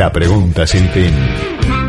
La 0.00 0.10
pregunta 0.10 0.66
sin 0.66 0.88
fin. 0.88 1.79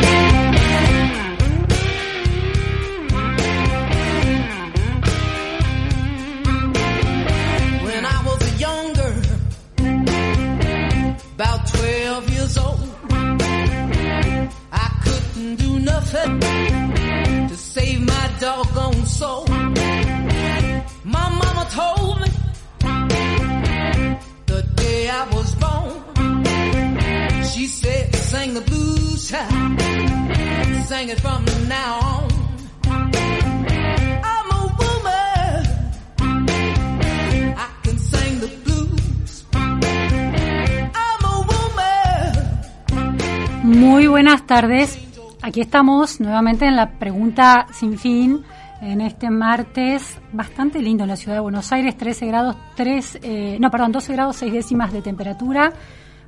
Buenas 44.24 44.46
tardes. 44.46 45.00
Aquí 45.42 45.62
estamos 45.62 46.20
nuevamente 46.20 46.68
en 46.68 46.76
la 46.76 46.92
pregunta 47.00 47.66
sin 47.74 47.98
fin. 47.98 48.44
En 48.80 49.02
este 49.02 49.32
martes 49.32 50.20
bastante 50.32 50.80
lindo 50.80 51.06
en 51.06 51.10
la 51.10 51.16
ciudad 51.16 51.38
de 51.38 51.42
Buenos 51.42 51.72
Aires, 51.72 51.98
13 51.98 52.28
grados, 52.28 52.56
3, 52.76 53.20
eh, 53.24 53.58
no, 53.60 53.72
perdón, 53.72 53.92
12 53.94 54.14
grados 54.14 54.36
6 54.36 54.54
décimas 54.54 54.94
de 54.94 55.02
temperatura. 55.02 55.74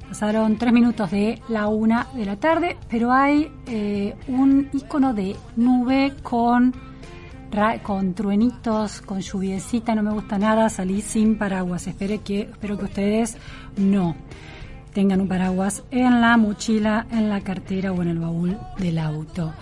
Pasaron 0.07 0.57
3 0.57 0.73
minutos 0.73 1.11
de 1.11 1.39
la 1.49 1.67
una 1.67 2.07
de 2.15 2.25
la 2.25 2.37
tarde, 2.37 2.77
pero 2.89 3.11
hay 3.11 3.51
eh, 3.67 4.15
un 4.27 4.69
icono 4.73 5.13
de 5.13 5.35
nube 5.55 6.15
con, 6.23 6.73
con 7.83 8.15
truenitos, 8.15 9.01
con 9.01 9.19
lluviecita, 9.19 9.93
no 9.93 10.01
me 10.01 10.13
gusta 10.13 10.39
nada, 10.39 10.67
salí 10.69 11.03
sin 11.03 11.37
paraguas. 11.37 11.85
Espero 11.85 12.23
que, 12.23 12.41
espero 12.41 12.75
que 12.75 12.85
ustedes 12.85 13.37
no 13.77 14.15
tengan 14.93 15.21
un 15.21 15.27
paraguas 15.27 15.83
en 15.91 16.21
la 16.21 16.37
mochila, 16.37 17.07
en 17.11 17.29
la 17.29 17.41
cartera 17.41 17.91
o 17.91 18.01
en 18.01 18.09
el 18.09 18.19
baúl 18.19 18.57
del 18.77 18.99
auto. 18.99 19.53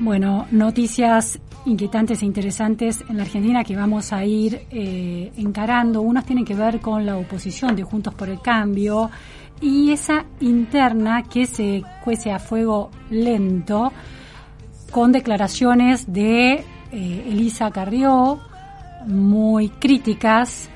Bueno, 0.00 0.46
noticias 0.50 1.38
inquietantes 1.64 2.22
e 2.22 2.26
interesantes 2.26 3.04
en 3.08 3.16
la 3.16 3.22
Argentina 3.22 3.62
que 3.62 3.76
vamos 3.76 4.12
a 4.12 4.24
ir 4.24 4.66
eh, 4.70 5.32
encarando. 5.36 6.02
Unas 6.02 6.24
tienen 6.24 6.44
que 6.44 6.54
ver 6.54 6.80
con 6.80 7.06
la 7.06 7.16
oposición 7.16 7.76
de 7.76 7.84
Juntos 7.84 8.14
por 8.14 8.28
el 8.28 8.40
Cambio 8.40 9.10
y 9.60 9.92
esa 9.92 10.24
interna 10.40 11.22
que 11.22 11.46
se 11.46 11.82
cuece 12.02 12.32
a 12.32 12.38
fuego 12.38 12.90
lento 13.10 13.92
con 14.90 15.12
declaraciones 15.12 16.12
de 16.12 16.64
eh, 16.90 17.24
Elisa 17.28 17.70
Carrió 17.70 18.40
muy 19.06 19.68
críticas 19.68 20.68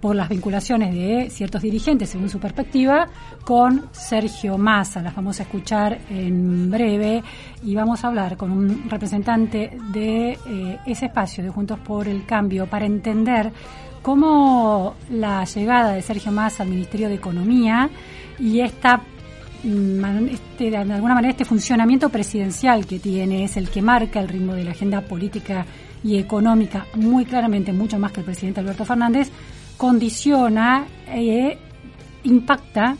por 0.00 0.16
las 0.16 0.28
vinculaciones 0.28 0.94
de 0.94 1.28
ciertos 1.30 1.62
dirigentes, 1.62 2.08
según 2.08 2.28
su 2.28 2.38
perspectiva, 2.38 3.08
con 3.44 3.88
Sergio 3.92 4.56
Massa. 4.56 5.02
Las 5.02 5.14
vamos 5.14 5.38
a 5.40 5.42
escuchar 5.42 5.98
en 6.08 6.70
breve 6.70 7.22
y 7.62 7.74
vamos 7.74 8.02
a 8.02 8.08
hablar 8.08 8.36
con 8.36 8.50
un 8.50 8.88
representante 8.88 9.76
de 9.92 10.38
eh, 10.46 10.78
ese 10.86 11.06
espacio 11.06 11.44
de 11.44 11.50
Juntos 11.50 11.78
por 11.80 12.08
el 12.08 12.24
Cambio 12.24 12.66
para 12.66 12.86
entender 12.86 13.52
cómo 14.02 14.94
la 15.10 15.44
llegada 15.44 15.92
de 15.92 16.02
Sergio 16.02 16.32
Massa 16.32 16.62
al 16.62 16.70
Ministerio 16.70 17.08
de 17.08 17.16
Economía 17.16 17.90
y 18.38 18.60
esta 18.60 19.02
mm, 19.62 20.28
este, 20.30 20.70
de 20.70 20.76
alguna 20.76 21.14
manera 21.14 21.32
este 21.32 21.44
funcionamiento 21.44 22.08
presidencial 22.08 22.86
que 22.86 22.98
tiene 22.98 23.44
es 23.44 23.58
el 23.58 23.68
que 23.68 23.82
marca 23.82 24.20
el 24.20 24.28
ritmo 24.28 24.54
de 24.54 24.64
la 24.64 24.70
agenda 24.70 25.02
política 25.02 25.66
y 26.02 26.16
económica 26.16 26.86
muy 26.94 27.26
claramente, 27.26 27.74
mucho 27.74 27.98
más 27.98 28.12
que 28.12 28.20
el 28.20 28.26
presidente 28.26 28.60
Alberto 28.60 28.86
Fernández, 28.86 29.30
condiciona 29.80 30.84
e 31.06 31.56
impacta 32.24 32.94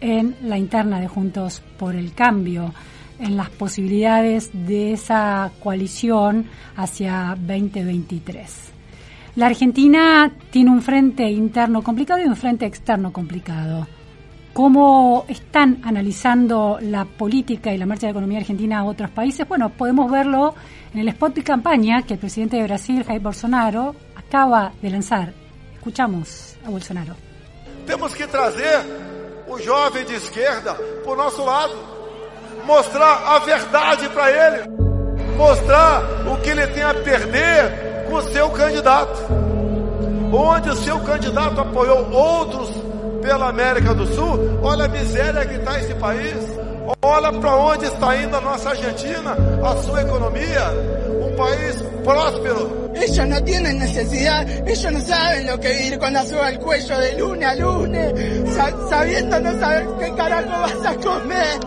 en 0.00 0.34
la 0.44 0.56
interna 0.56 0.98
de 0.98 1.06
Juntos 1.06 1.62
por 1.78 1.94
el 1.94 2.14
Cambio, 2.14 2.72
en 3.18 3.36
las 3.36 3.50
posibilidades 3.50 4.50
de 4.54 4.94
esa 4.94 5.52
coalición 5.62 6.46
hacia 6.74 7.36
2023. 7.38 8.72
La 9.36 9.44
Argentina 9.44 10.32
tiene 10.48 10.70
un 10.70 10.80
frente 10.80 11.30
interno 11.30 11.82
complicado 11.82 12.22
y 12.22 12.24
un 12.24 12.36
frente 12.36 12.64
externo 12.64 13.12
complicado. 13.12 13.86
¿Cómo 14.54 15.26
están 15.28 15.80
analizando 15.82 16.78
la 16.80 17.04
política 17.04 17.74
y 17.74 17.76
la 17.76 17.84
marcha 17.84 18.06
de 18.06 18.14
la 18.14 18.18
economía 18.20 18.38
argentina 18.38 18.78
a 18.78 18.84
otros 18.84 19.10
países? 19.10 19.46
Bueno, 19.46 19.68
podemos 19.68 20.10
verlo 20.10 20.54
en 20.94 21.00
el 21.00 21.08
spot 21.08 21.34
de 21.34 21.42
campaña 21.42 22.00
que 22.02 22.14
el 22.14 22.20
presidente 22.20 22.56
de 22.56 22.62
Brasil, 22.62 23.04
Jair 23.04 23.20
Bolsonaro, 23.20 23.94
acaba 24.16 24.72
de 24.80 24.88
lanzar. 24.88 25.41
Escuchamos 25.82 26.54
a 26.64 26.70
Bolsonaro. 26.70 27.16
Temos 27.84 28.14
que 28.14 28.24
trazer 28.28 28.86
o 29.48 29.58
jovem 29.58 30.04
de 30.04 30.14
esquerda 30.14 30.74
para 30.74 31.12
o 31.12 31.16
nosso 31.16 31.44
lado, 31.44 31.74
mostrar 32.64 33.34
a 33.34 33.40
verdade 33.40 34.08
para 34.10 34.30
ele, 34.30 34.68
mostrar 35.36 36.04
o 36.32 36.40
que 36.40 36.50
ele 36.50 36.68
tem 36.68 36.84
a 36.84 36.94
perder 36.94 38.04
com 38.08 38.14
o 38.14 38.22
seu 38.22 38.48
candidato. 38.50 39.22
Onde 40.32 40.70
o 40.70 40.76
seu 40.76 41.00
candidato 41.00 41.60
apoiou 41.60 42.12
outros 42.12 42.70
pela 43.20 43.48
América 43.48 43.92
do 43.92 44.06
Sul, 44.06 44.60
olha 44.62 44.84
a 44.84 44.88
miséria 44.88 45.44
que 45.44 45.56
está 45.56 45.80
esse 45.80 45.94
país, 45.96 46.36
olha 47.02 47.32
para 47.32 47.56
onde 47.56 47.86
está 47.86 48.16
indo 48.18 48.36
a 48.36 48.40
nossa 48.40 48.70
Argentina, 48.70 49.36
a 49.64 49.76
sua 49.78 50.02
economia, 50.02 50.62
um 51.20 51.34
país 51.34 51.82
próspero, 52.04 52.81
Ellos 53.02 53.26
no 53.28 53.42
tienen 53.44 53.78
necesidad, 53.78 54.48
ellos 54.68 54.92
no 54.92 55.00
saben 55.00 55.46
lo 55.46 55.58
que 55.58 55.86
ir 55.88 55.98
con 55.98 56.12
la 56.12 56.24
soga 56.24 56.46
al 56.48 56.58
cuello 56.58 56.98
de 56.98 57.18
lunes 57.18 57.48
a 57.48 57.54
lunes, 57.56 58.14
sa- 58.54 58.88
sabiendo 58.88 59.40
no 59.40 59.58
saber 59.58 59.86
qué 59.98 60.14
carajo 60.14 60.50
vas 60.60 60.86
a 60.86 60.94
comer. 60.96 61.60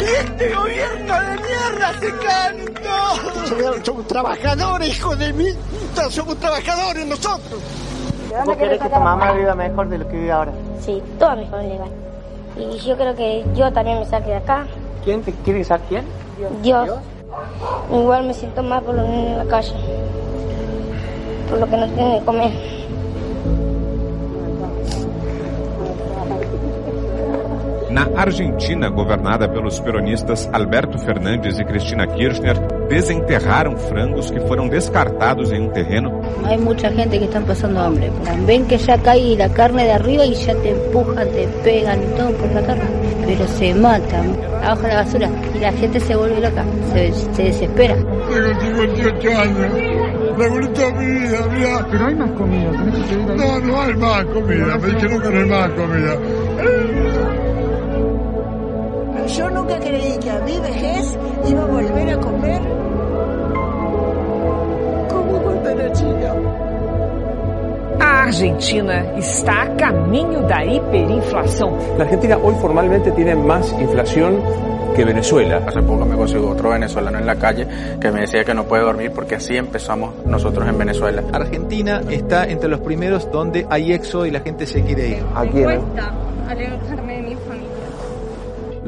Y 0.00 0.04
este 0.04 0.54
gobierno 0.54 1.20
de 1.20 1.36
mierda 1.36 2.00
se 2.00 2.16
caen 2.26 2.58
en 2.60 2.74
todo. 2.74 3.84
Somos, 3.84 4.06
trabajadores, 4.06 4.88
hijo 4.96 5.16
de 5.16 5.32
mí. 5.32 5.46
Somos 6.10 6.36
trabajadores 6.38 7.06
nosotros. 7.06 7.60
¿Vos 8.44 8.56
querés 8.56 8.80
que 8.80 8.88
tu 8.88 9.00
mamá 9.00 9.32
viva 9.32 9.54
mejor 9.54 9.88
de 9.88 9.98
lo 9.98 10.06
que 10.08 10.16
vive 10.16 10.30
ahora? 10.32 10.52
Sí, 10.84 11.02
toda 11.18 11.34
mi 11.34 11.46
familia 11.46 11.74
igual. 11.76 11.90
Y 12.58 12.78
yo 12.78 12.96
creo 12.96 13.14
que 13.16 13.44
yo 13.54 13.72
también 13.72 13.98
me 14.00 14.06
saque 14.06 14.28
de 14.30 14.36
acá. 14.36 14.66
¿Quién 15.04 15.22
te 15.22 15.32
quiere 15.32 15.64
saber 15.64 15.86
quién? 15.88 16.04
Dios. 16.62 16.88
Igual 17.90 18.26
me 18.26 18.34
siento 18.34 18.62
mal 18.62 18.82
por 18.82 18.94
los 18.94 19.08
niños 19.08 19.32
en 19.32 19.38
la 19.38 19.44
calle. 19.46 19.72
Por 21.48 21.58
lo 21.58 21.66
que 21.66 21.76
no 21.76 21.86
tienen 21.88 22.18
de 22.18 22.24
comer. 22.24 22.50
Na 27.90 28.06
Argentina, 28.16 28.88
governada 28.88 29.50
pelos 29.50 29.80
peronistas 29.80 30.48
Alberto 30.52 30.98
Fernandes 30.98 31.58
e 31.58 31.64
Cristina 31.64 32.06
Kirchner, 32.06 32.77
desenterraram 32.88 33.76
frangos 33.76 34.30
que 34.30 34.40
foram 34.40 34.68
descartados 34.68 35.52
em 35.52 35.62
um 35.62 35.70
terreno 35.70 36.20
Hay 36.44 36.58
mucha 36.58 36.90
gente 36.90 37.18
que 37.18 37.24
están 37.26 37.44
pasando 37.44 37.80
hambre. 37.80 38.10
Ven 38.46 38.64
que 38.66 38.78
ya 38.78 38.96
cae 38.98 39.36
la 39.36 39.48
carne 39.50 39.84
de 39.84 39.92
arriba 39.92 40.24
y 40.24 40.34
ya 40.34 40.54
te 40.54 40.70
empujan, 40.70 41.28
te 41.28 41.46
pegan 41.62 42.02
y 42.02 42.06
todo 42.16 42.32
por 42.32 42.50
la 42.52 42.62
carne. 42.62 42.84
Pero 43.26 43.46
se 43.46 43.74
matan. 43.74 44.36
Abajo 44.62 44.88
la 44.88 44.94
basura. 44.96 45.28
Y 45.54 45.58
la 45.58 45.72
gente 45.72 46.00
se 46.00 46.16
vuelve 46.16 46.40
loca. 46.40 46.64
Se, 46.92 47.12
se 47.34 47.42
desespera. 47.42 47.96
Tengo 47.96 48.60
58 48.60 49.28
años. 49.38 49.72
Revoluto 50.38 50.92
mi 50.92 51.06
vida, 51.06 51.38
mira. 51.52 51.86
Pero 51.90 52.06
hay 52.06 52.14
más 52.14 52.30
comida, 52.30 52.70
No, 53.36 53.60
no 53.60 53.82
hay 53.82 53.94
más 53.94 54.24
comida. 54.26 54.78
Me 54.78 54.86
dijeron 54.88 55.22
que 55.22 55.30
no 55.30 55.38
hay 55.38 55.46
más 55.46 55.70
comida. 55.72 57.47
Yo 59.36 59.50
nunca 59.50 59.78
creí 59.78 60.18
que 60.18 60.30
a 60.30 60.40
mi 60.40 60.58
vejez 60.58 61.18
iba 61.46 61.62
a 61.62 61.66
volver 61.66 62.10
a 62.10 62.18
comer 62.18 62.60
como 65.08 65.42
cuando 65.42 65.68
era 65.68 65.92
chica. 65.92 66.34
A 68.00 68.22
Argentina 68.22 69.04
está 69.16 69.62
a 69.62 69.76
caminho 69.76 70.42
da 70.42 70.64
hiperinflação. 70.64 71.76
La 71.98 72.04
Argentina 72.04 72.38
hoy 72.38 72.54
formalmente 72.60 73.10
tiene 73.12 73.34
más 73.34 73.70
inflación 73.78 74.40
que 74.96 75.04
Venezuela. 75.04 75.62
Hace 75.66 75.82
poco 75.82 76.06
me 76.06 76.16
consiguió 76.16 76.50
otro 76.50 76.70
venezolano 76.70 77.18
en 77.18 77.26
la 77.26 77.36
calle 77.36 77.66
que 78.00 78.10
me 78.10 78.22
decía 78.22 78.44
que 78.44 78.54
no 78.54 78.64
puede 78.64 78.82
dormir 78.82 79.12
porque 79.14 79.34
así 79.34 79.56
empezamos 79.56 80.24
nosotros 80.24 80.66
en 80.66 80.78
Venezuela. 80.78 81.22
Argentina 81.32 82.00
está 82.08 82.46
entre 82.46 82.68
los 82.70 82.80
primeros 82.80 83.30
donde 83.30 83.66
hay 83.68 83.92
éxodo 83.92 84.24
y 84.24 84.30
la 84.30 84.40
gente 84.40 84.66
se 84.66 84.82
quiere 84.82 85.08
ir. 85.08 85.22
Aquí, 85.34 85.60
¿no? 85.60 85.84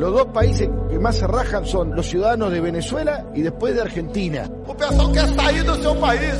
Los 0.00 0.14
dos 0.14 0.28
países 0.28 0.66
que 0.88 0.98
más 0.98 1.14
se 1.14 1.26
rajan 1.26 1.66
son 1.66 1.94
los 1.94 2.06
ciudadanos 2.06 2.50
de 2.50 2.58
Venezuela 2.62 3.26
y 3.34 3.42
después 3.42 3.74
de 3.74 3.82
Argentina. 3.82 4.50
O 4.66 4.74
pessoal 4.74 5.12
quer 5.12 5.28
sair 5.34 5.62
do 5.62 5.76
seu 5.76 5.94
país. 5.96 6.34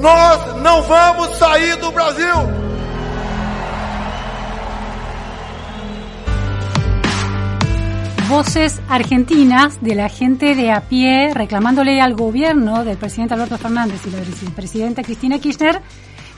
Nós 0.00 0.62
não 0.62 0.80
vamos 0.84 1.36
sair 1.36 1.76
do 1.78 1.90
Brasil. 1.90 2.64
voces 8.28 8.80
argentinas 8.88 9.80
de 9.82 9.94
la 9.94 10.08
gente 10.08 10.54
de 10.54 10.70
a 10.70 10.80
pie 10.80 11.34
reclamándole 11.34 12.00
al 12.00 12.14
gobierno 12.14 12.82
del 12.82 12.96
presidente 12.96 13.34
Alberto 13.34 13.58
Fernández 13.58 14.00
y 14.06 14.10
la 14.10 14.18
presidenta 14.54 15.02
Cristina 15.02 15.38
Kirchner 15.38 15.82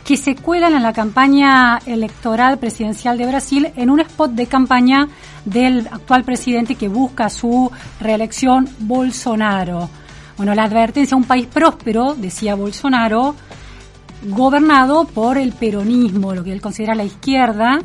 que 0.06 0.16
se 0.16 0.36
cuelan 0.36 0.74
en 0.74 0.84
la 0.84 0.92
campaña 0.92 1.80
electoral 1.84 2.58
presidencial 2.58 3.18
de 3.18 3.26
Brasil 3.26 3.72
en 3.74 3.90
un 3.90 3.98
spot 3.98 4.30
de 4.30 4.46
campaña 4.46 5.08
del 5.44 5.88
actual 5.88 6.22
presidente 6.22 6.76
que 6.76 6.86
busca 6.86 7.28
su 7.28 7.72
reelección, 8.00 8.68
Bolsonaro. 8.78 9.90
Bueno, 10.36 10.54
la 10.54 10.62
advertencia, 10.62 11.16
un 11.16 11.24
país 11.24 11.46
próspero, 11.46 12.14
decía 12.14 12.54
Bolsonaro, 12.54 13.34
gobernado 14.28 15.06
por 15.06 15.38
el 15.38 15.52
peronismo, 15.52 16.36
lo 16.36 16.44
que 16.44 16.52
él 16.52 16.60
considera 16.60 16.94
la 16.94 17.04
izquierda, 17.04 17.80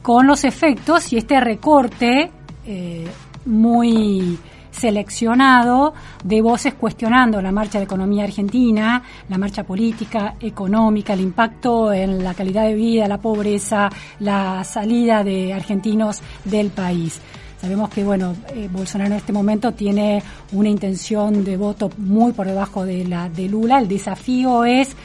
con 0.00 0.26
los 0.26 0.44
efectos 0.44 1.12
y 1.12 1.18
este 1.18 1.40
recorte 1.40 2.30
eh, 2.64 3.06
muy 3.44 4.38
seleccionado 4.80 5.92
de 6.24 6.40
voces 6.40 6.74
cuestionando 6.74 7.42
la 7.42 7.52
marcha 7.52 7.78
de 7.78 7.84
economía 7.84 8.24
argentina, 8.24 9.02
la 9.28 9.36
marcha 9.36 9.62
política, 9.62 10.36
económica, 10.40 11.12
el 11.12 11.20
impacto 11.20 11.92
en 11.92 12.24
la 12.24 12.32
calidad 12.32 12.64
de 12.64 12.74
vida, 12.74 13.06
la 13.06 13.18
pobreza, 13.18 13.90
la 14.20 14.64
salida 14.64 15.22
de 15.22 15.52
argentinos 15.52 16.20
del 16.44 16.70
país. 16.70 17.20
Sabemos 17.60 17.90
que, 17.90 18.02
bueno, 18.02 18.34
eh, 18.54 18.70
Bolsonaro 18.72 19.10
en 19.10 19.18
este 19.18 19.34
momento 19.34 19.72
tiene 19.72 20.22
una 20.52 20.70
intención 20.70 21.44
de 21.44 21.58
voto 21.58 21.90
muy 21.98 22.32
por 22.32 22.46
debajo 22.46 22.86
de 22.86 23.04
la 23.04 23.28
de 23.28 23.50
Lula. 23.50 23.78
El 23.78 23.86
desafío 23.86 24.64
es 24.64 24.96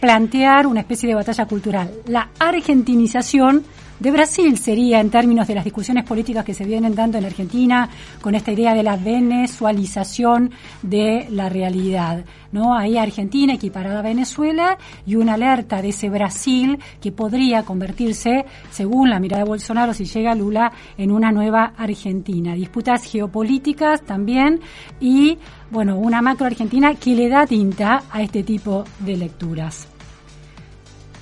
plantear 0.00 0.66
una 0.66 0.80
especie 0.80 1.08
de 1.08 1.14
batalla 1.14 1.46
cultural. 1.46 1.90
La 2.06 2.28
argentinización 2.38 3.64
de 4.00 4.10
Brasil 4.10 4.58
sería 4.58 5.00
en 5.00 5.10
términos 5.10 5.46
de 5.46 5.54
las 5.54 5.64
discusiones 5.64 6.04
políticas 6.04 6.44
que 6.44 6.54
se 6.54 6.64
vienen 6.64 6.94
dando 6.94 7.18
en 7.18 7.24
Argentina 7.24 7.88
con 8.20 8.34
esta 8.34 8.52
idea 8.52 8.74
de 8.74 8.82
la 8.82 8.96
venezualización 8.96 10.50
de 10.82 11.28
la 11.30 11.48
realidad. 11.48 12.24
¿no? 12.52 12.76
Ahí 12.76 12.98
Argentina 12.98 13.54
equiparada 13.54 14.00
a 14.00 14.02
Venezuela 14.02 14.78
y 15.06 15.16
una 15.16 15.34
alerta 15.34 15.80
de 15.80 15.90
ese 15.90 16.08
Brasil 16.08 16.78
que 17.00 17.12
podría 17.12 17.64
convertirse, 17.64 18.44
según 18.70 19.10
la 19.10 19.20
mirada 19.20 19.44
de 19.44 19.48
Bolsonaro, 19.48 19.94
si 19.94 20.04
llega 20.04 20.34
Lula, 20.34 20.72
en 20.96 21.10
una 21.10 21.30
nueva 21.30 21.72
Argentina. 21.76 22.54
Disputas 22.54 23.04
geopolíticas 23.04 24.02
también 24.02 24.60
y, 25.00 25.38
bueno, 25.70 25.98
una 25.98 26.20
macro 26.20 26.46
Argentina 26.46 26.94
que 26.94 27.14
le 27.14 27.28
da 27.28 27.46
tinta 27.46 28.02
a 28.10 28.22
este 28.22 28.42
tipo 28.42 28.84
de 29.00 29.16
lecturas. 29.16 29.93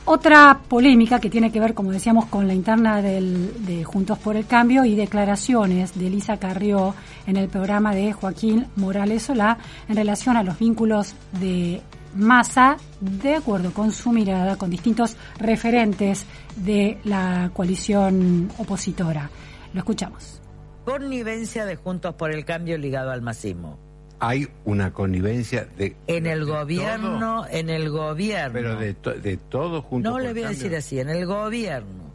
Otra 0.05 0.61
polémica 0.69 1.21
que 1.21 1.31
tiene 1.31 1.53
que 1.53 1.61
ver, 1.61 1.75
como 1.75 1.93
decíamos, 1.93 2.27
con 2.27 2.49
la 2.49 2.55
interna 2.55 3.01
de 3.01 3.85
Juntos 3.85 4.19
por 4.19 4.37
el 4.37 4.47
Cambio 4.47 4.85
y 4.85 4.97
declaraciones 4.97 5.97
de 5.97 6.09
Elisa 6.09 6.39
Carrió 6.39 6.95
en 7.27 7.37
el 7.37 7.49
programa 7.49 7.95
de 7.95 8.13
Joaquín 8.13 8.67
Morales 8.75 9.23
Solá 9.23 9.59
en 9.89 9.95
relación 9.95 10.37
a 10.37 10.43
los 10.43 10.59
vínculos 10.59 11.15
de 11.39 11.83
Massa, 12.17 12.77
de 13.01 13.37
acuerdo 13.37 13.73
con 13.73 13.93
su 13.93 14.11
mirada, 14.11 14.57
con 14.57 14.71
distintos 14.71 15.17
referentes 15.39 16.27
de 16.57 16.99
la 17.05 17.51
coalición 17.55 18.51
opositora. 18.59 19.31
Lo 19.73 19.79
escuchamos. 19.79 20.43
Connivencia 20.85 21.65
de 21.65 21.77
Juntos 21.77 22.15
por 22.15 22.33
el 22.35 22.45
Cambio 22.45 22.77
ligado 22.77 23.13
al 23.13 23.23
masismo 23.23 23.92
hay 24.23 24.49
una 24.65 24.93
connivencia 24.93 25.67
de 25.77 25.97
en 26.07 26.29
el 26.29 26.45
gobierno 26.45 27.45
en 27.51 27.69
el 27.69 27.91
gobierno. 27.91 28.53
Pero 28.53 28.77
de, 28.77 28.95
de 29.21 29.37
todo 29.37 29.83
junto 29.83 30.11
no 30.11 30.21
le 30.21 30.33
voy 30.33 30.45
a 30.45 30.51
decir 30.51 30.77
así 30.77 31.01
en 31.01 31.09
el 31.09 31.27
gobierno 31.27 32.15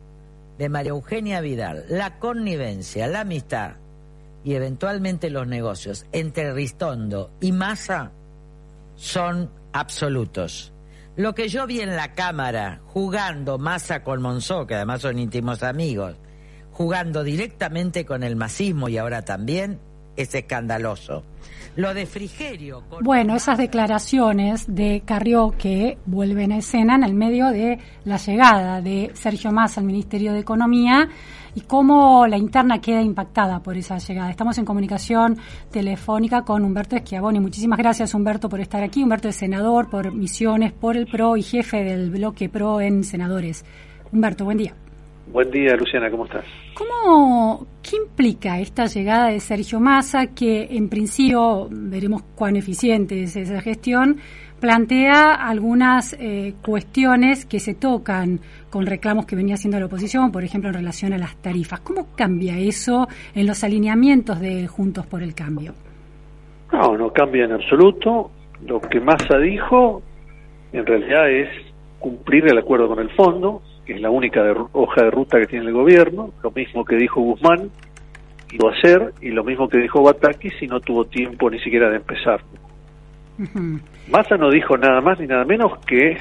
de 0.57 0.69
María 0.69 0.91
Eugenia 0.91 1.41
Vidal 1.41 1.83
la 1.89 2.17
connivencia 2.17 3.07
la 3.07 3.21
amistad 3.21 3.73
y 4.45 4.53
eventualmente 4.53 5.29
los 5.29 5.47
negocios 5.47 6.05
entre 6.13 6.53
Ristondo 6.53 7.29
y 7.41 7.51
Massa 7.51 8.13
son 8.95 9.51
absolutos. 9.73 10.71
Lo 11.17 11.35
que 11.35 11.49
yo 11.49 11.67
vi 11.67 11.81
en 11.81 11.97
la 11.97 12.13
cámara 12.13 12.79
jugando 12.85 13.57
Massa 13.57 14.01
con 14.03 14.21
Monzó 14.21 14.65
que 14.65 14.75
además 14.75 15.01
son 15.01 15.19
íntimos 15.19 15.61
amigos 15.61 16.15
jugando 16.71 17.25
directamente 17.25 18.05
con 18.05 18.23
el 18.23 18.37
masismo 18.37 18.87
y 18.87 18.97
ahora 18.97 19.25
también 19.25 19.81
es 20.15 20.33
escandaloso 20.33 21.25
lo 21.77 21.93
de 21.93 22.05
Frigerio. 22.07 22.83
Bueno, 23.01 23.35
esas 23.35 23.57
declaraciones 23.57 24.65
de 24.67 25.03
Carrió 25.05 25.51
que 25.51 25.99
vuelven 26.07 26.51
a 26.51 26.57
escena 26.57 26.95
en 26.95 27.03
el 27.03 27.13
medio 27.13 27.51
de 27.51 27.77
la 28.03 28.17
llegada 28.17 28.81
de 28.81 29.11
Sergio 29.13 29.51
Massa 29.51 29.79
al 29.79 29.85
Ministerio 29.85 30.33
de 30.33 30.39
Economía 30.39 31.07
y 31.53 31.61
cómo 31.61 32.25
la 32.25 32.37
interna 32.37 32.81
queda 32.81 33.01
impactada 33.03 33.61
por 33.61 33.77
esa 33.77 33.99
llegada. 33.99 34.31
Estamos 34.31 34.57
en 34.57 34.65
comunicación 34.65 35.37
telefónica 35.71 36.41
con 36.41 36.65
Humberto 36.65 36.97
Schiavoni. 36.97 37.39
Muchísimas 37.39 37.77
gracias, 37.77 38.11
Humberto, 38.15 38.49
por 38.49 38.59
estar 38.59 38.83
aquí. 38.83 39.03
Humberto 39.03 39.29
es 39.29 39.35
senador 39.35 39.87
por 39.87 40.11
Misiones, 40.11 40.73
por 40.73 40.97
el 40.97 41.05
PRO 41.05 41.37
y 41.37 41.43
jefe 41.43 41.83
del 41.83 42.09
bloque 42.09 42.49
PRO 42.49 42.81
en 42.81 43.03
Senadores. 43.03 43.63
Humberto, 44.11 44.45
buen 44.45 44.57
día. 44.57 44.73
Buen 45.31 45.51
día, 45.51 45.75
Luciana, 45.75 46.09
¿cómo 46.09 46.25
estás? 46.25 46.45
¿Cómo, 46.73 47.67
¿Qué 47.83 47.97
implica 47.97 48.59
esta 48.59 48.85
llegada 48.85 49.27
de 49.27 49.39
Sergio 49.39 49.79
Massa, 49.79 50.27
que 50.27 50.67
en 50.71 50.87
principio, 50.89 51.67
veremos 51.69 52.23
cuán 52.35 52.55
eficiente 52.55 53.23
es 53.23 53.35
esa 53.35 53.59
gestión, 53.61 54.17
plantea 54.59 55.33
algunas 55.33 56.13
eh, 56.19 56.53
cuestiones 56.63 57.45
que 57.45 57.59
se 57.59 57.75
tocan 57.75 58.39
con 58.69 58.85
reclamos 58.85 59.25
que 59.25 59.35
venía 59.35 59.55
haciendo 59.55 59.79
la 59.79 59.87
oposición, 59.87 60.31
por 60.31 60.43
ejemplo, 60.43 60.69
en 60.69 60.75
relación 60.75 61.11
a 61.11 61.17
las 61.17 61.35
tarifas? 61.41 61.81
¿Cómo 61.81 62.07
cambia 62.15 62.57
eso 62.57 63.07
en 63.35 63.47
los 63.47 63.63
alineamientos 63.63 64.39
de 64.39 64.67
Juntos 64.67 65.05
por 65.07 65.21
el 65.21 65.35
Cambio? 65.35 65.73
No, 66.71 66.97
no 66.97 67.11
cambia 67.11 67.45
en 67.45 67.51
absoluto. 67.51 68.31
Lo 68.65 68.79
que 68.79 68.99
Massa 69.01 69.37
dijo, 69.39 70.01
en 70.71 70.85
realidad, 70.85 71.29
es 71.29 71.49
cumplir 71.99 72.45
el 72.47 72.57
acuerdo 72.57 72.87
con 72.87 72.99
el 72.99 73.09
fondo, 73.11 73.61
que 73.87 73.93
es 73.93 74.01
la 74.01 74.09
única 74.09 74.43
hoja 74.73 75.01
de 75.01 75.11
ruta 75.11 75.39
que 75.39 75.47
tiene 75.47 75.67
el 75.67 75.71
gobierno, 75.71 76.31
lo 76.43 76.51
mismo 76.51 76.83
que 76.83 76.97
dijo 76.97 77.21
Guzmán, 77.21 77.69
iba 78.51 78.69
a 78.69 78.73
hacer, 78.73 79.13
y 79.21 79.29
lo 79.29 79.45
mismo 79.45 79.69
que 79.69 79.77
dijo 79.77 80.03
Bataki 80.03 80.49
si 80.59 80.67
no 80.67 80.81
tuvo 80.81 81.05
tiempo 81.05 81.49
ni 81.49 81.57
siquiera 81.59 81.89
de 81.89 81.95
empezar. 81.95 82.41
Massa 84.11 84.35
no 84.35 84.49
dijo 84.49 84.77
nada 84.77 84.99
más 84.99 85.19
ni 85.21 85.27
nada 85.27 85.45
menos 85.45 85.79
que 85.85 86.17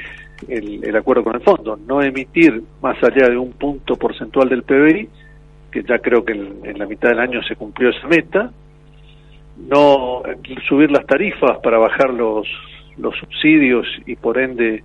el, 0.47 0.95
acuerdo 0.95 1.25
con 1.25 1.35
el 1.35 1.41
fondo, 1.41 1.77
no 1.77 2.03
emitir 2.03 2.63
más 2.81 3.03
allá 3.03 3.29
de 3.29 3.37
un 3.37 3.51
punto 3.53 3.97
porcentual 3.97 4.49
del 4.49 4.63
PBI, 4.63 5.09
que 5.73 5.83
ya 5.83 5.99
creo 5.99 6.25
que 6.25 6.35
en, 6.35 6.61
en 6.63 6.79
la 6.79 6.87
mitad 6.87 7.09
del 7.09 7.19
año 7.19 7.43
se 7.43 7.57
cumplió 7.57 7.91
esa 7.91 8.07
meta, 8.07 8.53
no 9.69 10.23
subir 10.69 10.93
las 10.93 11.05
tarifas 11.05 11.59
para 11.65 11.79
bajar 11.79 12.15
los, 12.15 12.47
los 12.97 13.17
subsidios 13.17 13.89
y 14.07 14.15
por 14.15 14.39
ende 14.39 14.85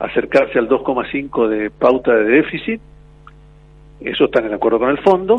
acercarse 0.00 0.58
al 0.58 0.68
2,5 0.68 1.48
de 1.48 1.70
pauta 1.70 2.14
de 2.14 2.24
déficit, 2.24 2.80
eso 4.00 4.24
está 4.24 4.40
en 4.40 4.46
el 4.46 4.54
acuerdo 4.54 4.78
con 4.78 4.90
el 4.90 4.98
fondo, 4.98 5.38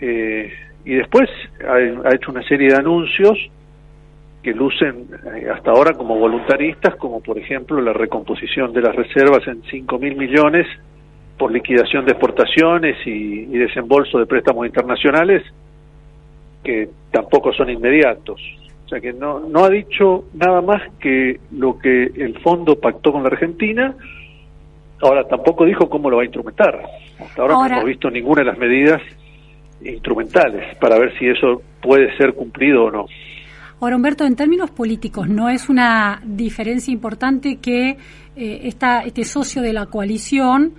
eh, 0.00 0.52
y 0.84 0.94
después 0.94 1.28
ha, 1.66 2.14
hecho 2.14 2.30
una 2.30 2.42
serie 2.42 2.68
de 2.68 2.76
anuncios 2.76 3.38
que 4.42 4.52
lucen 4.52 5.08
eh, 5.34 5.48
hasta 5.52 5.70
ahora 5.70 5.94
como 5.94 6.16
voluntaristas, 6.18 6.94
como 6.96 7.20
por 7.20 7.38
ejemplo 7.38 7.80
la 7.80 7.94
recomposición 7.94 8.72
de 8.72 8.82
las 8.82 8.94
reservas 8.94 9.46
en 9.48 9.62
5 9.62 9.98
mil 9.98 10.14
millones 10.14 10.66
por 11.38 11.50
liquidación 11.50 12.04
de 12.04 12.12
exportaciones 12.12 12.96
y, 13.06 13.10
y 13.10 13.58
desembolso 13.58 14.18
de 14.18 14.26
préstamos 14.26 14.66
internacionales, 14.66 15.42
que 16.62 16.88
tampoco 17.10 17.52
son 17.52 17.70
inmediatos. 17.70 18.40
O 18.86 18.88
sea 18.88 19.00
que 19.00 19.12
no, 19.12 19.40
no 19.40 19.64
ha 19.64 19.68
dicho 19.68 20.26
nada 20.32 20.62
más 20.62 20.80
que 21.00 21.40
lo 21.50 21.76
que 21.76 22.04
el 22.04 22.38
fondo 22.38 22.78
pactó 22.78 23.10
con 23.10 23.24
la 23.24 23.28
Argentina. 23.28 23.96
Ahora 25.02 25.26
tampoco 25.26 25.64
dijo 25.64 25.90
cómo 25.90 26.08
lo 26.08 26.18
va 26.18 26.22
a 26.22 26.26
instrumentar. 26.26 26.82
Hasta 27.18 27.42
ahora, 27.42 27.54
no 27.54 27.66
hemos 27.66 27.84
visto 27.84 28.08
ninguna 28.10 28.42
de 28.42 28.46
las 28.46 28.58
medidas 28.58 29.02
instrumentales 29.82 30.76
para 30.78 30.98
ver 31.00 31.18
si 31.18 31.26
eso 31.26 31.62
puede 31.82 32.16
ser 32.16 32.34
cumplido 32.34 32.84
o 32.84 32.90
no. 32.92 33.06
Ahora, 33.80 33.96
Humberto, 33.96 34.24
en 34.24 34.36
términos 34.36 34.70
políticos, 34.70 35.28
¿no 35.28 35.50
es 35.50 35.68
una 35.68 36.22
diferencia 36.24 36.92
importante 36.92 37.56
que 37.56 37.90
eh, 38.36 38.60
esta, 38.62 39.00
este 39.00 39.24
socio 39.24 39.62
de 39.62 39.72
la 39.72 39.86
coalición 39.86 40.74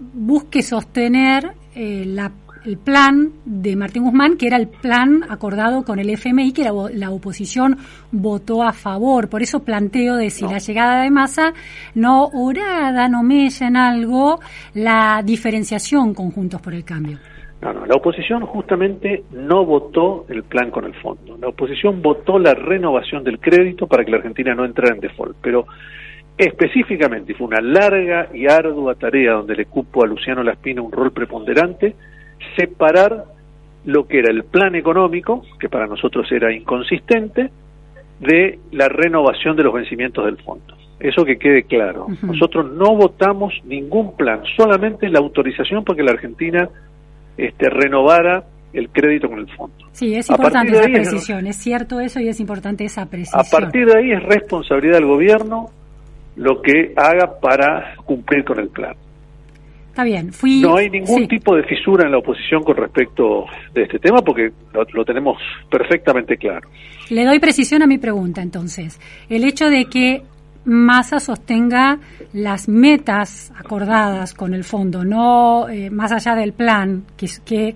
busque 0.00 0.62
sostener 0.62 1.52
eh, 1.74 2.02
la 2.04 2.32
el 2.68 2.76
plan 2.76 3.30
de 3.46 3.76
Martín 3.76 4.04
Guzmán, 4.04 4.36
que 4.36 4.46
era 4.46 4.58
el 4.58 4.68
plan 4.68 5.22
acordado 5.28 5.84
con 5.84 5.98
el 5.98 6.10
FMI, 6.10 6.52
que 6.52 6.64
la, 6.64 7.10
oposición 7.10 7.78
votó 8.12 8.62
a 8.62 8.72
favor. 8.72 9.30
Por 9.30 9.40
eso 9.40 9.64
planteo 9.64 10.16
de 10.16 10.28
si 10.28 10.44
la 10.44 10.58
llegada 10.58 11.02
de 11.02 11.10
masa 11.10 11.54
no 11.94 12.26
orada, 12.26 13.08
no 13.08 13.22
mella 13.22 13.66
en 13.66 13.76
algo 13.76 14.38
la 14.74 15.22
diferenciación 15.24 16.12
con 16.12 16.30
Juntos 16.30 16.60
por 16.60 16.74
el 16.74 16.84
Cambio. 16.84 17.18
No, 17.62 17.72
no, 17.72 17.86
la 17.86 17.94
oposición 17.94 18.44
justamente 18.44 19.24
no 19.32 19.64
votó 19.64 20.26
el 20.28 20.42
plan 20.44 20.70
con 20.70 20.84
el 20.84 20.94
fondo. 20.94 21.38
La 21.38 21.48
oposición 21.48 22.02
votó 22.02 22.38
la 22.38 22.52
renovación 22.52 23.24
del 23.24 23.40
crédito 23.40 23.86
para 23.86 24.04
que 24.04 24.10
la 24.10 24.18
Argentina 24.18 24.54
no 24.54 24.66
entrara 24.66 24.94
en 24.94 25.00
default. 25.00 25.38
Pero 25.40 25.66
específicamente 26.36 27.34
fue 27.34 27.46
una 27.46 27.62
larga 27.62 28.28
y 28.32 28.46
ardua 28.46 28.94
tarea 28.94 29.32
donde 29.32 29.56
le 29.56 29.64
cupo 29.64 30.04
a 30.04 30.06
Luciano 30.06 30.42
Laspina 30.42 30.82
un 30.82 30.92
rol 30.92 31.12
preponderante 31.12 31.96
separar 32.56 33.24
lo 33.84 34.06
que 34.06 34.18
era 34.18 34.30
el 34.30 34.44
plan 34.44 34.74
económico, 34.74 35.42
que 35.58 35.68
para 35.68 35.86
nosotros 35.86 36.26
era 36.30 36.52
inconsistente, 36.54 37.50
de 38.20 38.58
la 38.72 38.88
renovación 38.88 39.56
de 39.56 39.62
los 39.64 39.72
vencimientos 39.72 40.24
del 40.24 40.36
fondo. 40.38 40.74
Eso 40.98 41.24
que 41.24 41.38
quede 41.38 41.62
claro. 41.62 42.08
Nosotros 42.22 42.72
no 42.72 42.96
votamos 42.96 43.54
ningún 43.64 44.16
plan, 44.16 44.40
solamente 44.56 45.08
la 45.08 45.20
autorización 45.20 45.84
porque 45.84 46.02
la 46.02 46.10
Argentina 46.10 46.68
este, 47.36 47.70
renovara 47.70 48.42
el 48.72 48.90
crédito 48.90 49.28
con 49.28 49.38
el 49.38 49.48
fondo. 49.56 49.76
Sí, 49.92 50.14
es 50.14 50.28
importante 50.28 50.72
esa 50.72 50.86
ahí 50.86 50.92
es- 50.94 51.08
precisión, 51.08 51.46
es 51.46 51.56
cierto 51.56 52.00
eso 52.00 52.20
y 52.20 52.28
es 52.28 52.40
importante 52.40 52.84
esa 52.84 53.06
precisión. 53.06 53.40
A 53.40 53.44
partir 53.48 53.86
de 53.86 53.96
ahí 53.98 54.10
es 54.10 54.22
responsabilidad 54.24 54.98
del 54.98 55.06
gobierno 55.06 55.66
lo 56.36 56.60
que 56.60 56.92
haga 56.96 57.38
para 57.40 57.94
cumplir 58.04 58.44
con 58.44 58.58
el 58.58 58.68
plan. 58.68 58.94
Está 59.98 60.04
bien, 60.04 60.32
fui... 60.32 60.60
No 60.60 60.76
hay 60.76 60.88
ningún 60.88 61.22
sí. 61.22 61.26
tipo 61.26 61.56
de 61.56 61.64
fisura 61.64 62.06
en 62.06 62.12
la 62.12 62.18
oposición 62.18 62.62
con 62.62 62.76
respecto 62.76 63.46
de 63.74 63.82
este 63.82 63.98
tema 63.98 64.22
porque 64.22 64.52
lo, 64.72 64.86
lo 64.92 65.04
tenemos 65.04 65.42
perfectamente 65.68 66.36
claro. 66.36 66.68
Le 67.10 67.24
doy 67.24 67.40
precisión 67.40 67.82
a 67.82 67.88
mi 67.88 67.98
pregunta, 67.98 68.40
entonces. 68.40 69.00
El 69.28 69.42
hecho 69.42 69.68
de 69.68 69.86
que 69.86 70.22
Massa 70.64 71.18
sostenga 71.18 71.98
las 72.32 72.68
metas 72.68 73.52
acordadas 73.58 74.34
con 74.34 74.54
el 74.54 74.62
fondo, 74.62 75.04
no 75.04 75.68
eh, 75.68 75.90
más 75.90 76.12
allá 76.12 76.36
del 76.36 76.52
plan, 76.52 77.02
que 77.16 77.74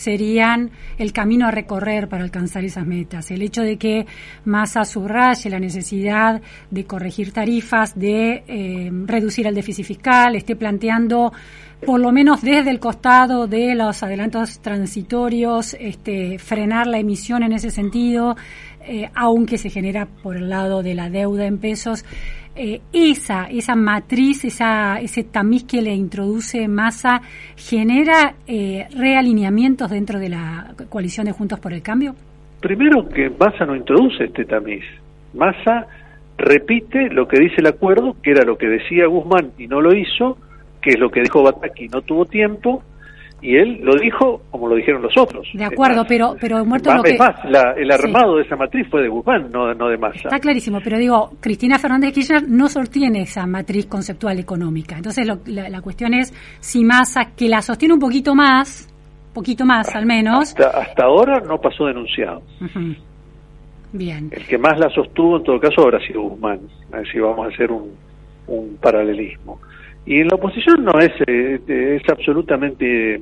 serían 0.00 0.70
el 0.96 1.12
camino 1.12 1.46
a 1.46 1.50
recorrer 1.50 2.08
para 2.08 2.24
alcanzar 2.24 2.64
esas 2.64 2.86
metas. 2.86 3.30
El 3.30 3.42
hecho 3.42 3.62
de 3.62 3.76
que 3.76 4.06
Massa 4.46 4.84
subraye 4.84 5.50
la 5.50 5.60
necesidad 5.60 6.40
de 6.70 6.84
corregir 6.84 7.32
tarifas, 7.32 7.98
de 7.98 8.42
eh, 8.48 8.90
reducir 9.06 9.46
el 9.46 9.54
déficit 9.54 9.84
fiscal, 9.84 10.36
esté 10.36 10.56
planteando 10.56 11.32
por 11.84 12.00
lo 12.00 12.12
menos 12.12 12.42
desde 12.42 12.70
el 12.70 12.78
costado 12.78 13.46
de 13.46 13.74
los 13.74 14.02
adelantos 14.02 14.60
transitorios, 14.60 15.74
este, 15.78 16.38
frenar 16.38 16.86
la 16.86 16.98
emisión 16.98 17.42
en 17.42 17.52
ese 17.52 17.70
sentido, 17.70 18.36
eh, 18.82 19.10
aunque 19.14 19.58
se 19.58 19.70
genera 19.70 20.06
por 20.06 20.36
el 20.36 20.48
lado 20.48 20.82
de 20.82 20.94
la 20.94 21.10
deuda 21.10 21.46
en 21.46 21.58
pesos. 21.58 22.04
Eh, 22.62 22.82
esa, 22.92 23.46
esa 23.46 23.74
matriz, 23.74 24.44
esa, 24.44 25.00
ese 25.00 25.24
tamiz 25.24 25.64
que 25.64 25.80
le 25.80 25.94
introduce 25.94 26.68
Massa, 26.68 27.22
genera 27.56 28.34
eh, 28.46 28.86
realineamientos 28.94 29.90
dentro 29.90 30.18
de 30.18 30.28
la 30.28 30.74
coalición 30.90 31.24
de 31.24 31.32
Juntos 31.32 31.58
por 31.58 31.72
el 31.72 31.80
Cambio. 31.80 32.14
Primero 32.60 33.08
que 33.08 33.30
Massa 33.30 33.64
no 33.64 33.74
introduce 33.74 34.24
este 34.24 34.44
tamiz. 34.44 34.84
Massa 35.32 35.86
repite 36.36 37.08
lo 37.08 37.26
que 37.26 37.40
dice 37.40 37.54
el 37.60 37.66
acuerdo, 37.68 38.14
que 38.22 38.32
era 38.32 38.44
lo 38.44 38.58
que 38.58 38.66
decía 38.66 39.06
Guzmán 39.06 39.52
y 39.56 39.66
no 39.66 39.80
lo 39.80 39.96
hizo, 39.96 40.36
que 40.82 40.90
es 40.90 41.00
lo 41.00 41.10
que 41.10 41.22
dijo 41.22 41.42
Bataki, 41.42 41.88
no 41.88 42.02
tuvo 42.02 42.26
tiempo, 42.26 42.82
y 43.42 43.56
él 43.56 43.80
lo 43.82 43.94
dijo 43.96 44.42
como 44.50 44.68
lo 44.68 44.74
dijeron 44.76 45.02
los 45.02 45.16
otros. 45.16 45.48
De 45.54 45.64
acuerdo, 45.64 46.04
pero, 46.08 46.36
pero 46.40 46.64
muerto 46.64 46.92
lo 46.94 47.02
Es 47.04 47.12
que... 47.12 47.18
más, 47.18 47.44
la- 47.44 47.72
el 47.76 47.90
Sí. 47.92 47.98
armado 48.04 48.36
de 48.36 48.42
esa 48.42 48.56
matriz 48.56 48.86
fue 48.90 49.02
de 49.02 49.08
Guzmán, 49.08 49.50
no, 49.50 49.72
no 49.74 49.88
de 49.88 49.96
Massa. 49.98 50.16
Está 50.28 50.38
clarísimo, 50.38 50.80
pero 50.82 50.98
digo, 50.98 51.30
Cristina 51.40 51.78
Fernández 51.78 52.08
de 52.10 52.14
Kirchner 52.14 52.48
no 52.48 52.68
sostiene 52.68 53.22
esa 53.22 53.46
matriz 53.46 53.86
conceptual 53.86 54.38
económica. 54.38 54.96
Entonces, 54.96 55.26
lo- 55.26 55.38
la, 55.46 55.68
la 55.68 55.80
cuestión 55.80 56.14
es 56.14 56.32
si 56.60 56.84
Massa, 56.84 57.32
que 57.36 57.48
la 57.48 57.62
sostiene 57.62 57.94
un 57.94 58.00
poquito 58.00 58.34
más, 58.34 58.88
poquito 59.32 59.64
más 59.64 59.94
al 59.94 60.06
menos. 60.06 60.50
Hasta, 60.50 60.68
hasta 60.78 61.04
ahora 61.04 61.40
no 61.40 61.58
pasó 61.58 61.86
denunciado. 61.86 62.42
Bien. 63.92 64.28
El 64.32 64.46
que 64.46 64.56
más 64.58 64.78
la 64.78 64.88
sostuvo 64.90 65.36
en 65.38 65.42
todo 65.44 65.58
caso 65.58 65.82
habrá 65.82 65.98
sido 66.06 66.22
Guzmán, 66.22 66.60
a 66.92 66.98
ver 66.98 67.08
si 67.10 67.18
vamos 67.18 67.46
a 67.46 67.48
hacer 67.54 67.72
un, 67.72 67.90
un 68.46 68.76
paralelismo. 68.80 69.58
Y 70.06 70.20
en 70.20 70.28
la 70.28 70.36
oposición 70.36 70.84
no 70.84 70.98
es, 70.98 71.10
eh, 71.26 71.60
es 72.00 72.08
absolutamente 72.10 73.20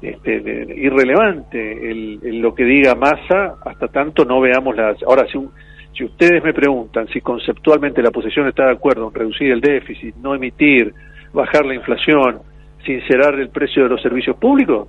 este, 0.00 0.74
irrelevante 0.76 1.90
el, 1.90 2.40
lo 2.40 2.54
que 2.54 2.64
diga 2.64 2.94
Massa 2.94 3.56
hasta 3.64 3.88
tanto 3.88 4.24
no 4.24 4.40
veamos 4.40 4.74
las... 4.76 5.00
Ahora, 5.04 5.26
si, 5.30 5.38
un- 5.38 5.50
si 5.96 6.04
ustedes 6.04 6.42
me 6.42 6.52
preguntan 6.54 7.06
si 7.08 7.20
conceptualmente 7.20 8.02
la 8.02 8.08
oposición 8.08 8.48
está 8.48 8.66
de 8.66 8.72
acuerdo 8.72 9.08
en 9.08 9.14
reducir 9.14 9.52
el 9.52 9.60
déficit, 9.60 10.16
no 10.16 10.34
emitir, 10.34 10.92
bajar 11.32 11.64
la 11.66 11.74
inflación, 11.74 12.40
sincerar 12.84 13.34
el 13.38 13.50
precio 13.50 13.84
de 13.84 13.90
los 13.90 14.02
servicios 14.02 14.36
públicos, 14.36 14.88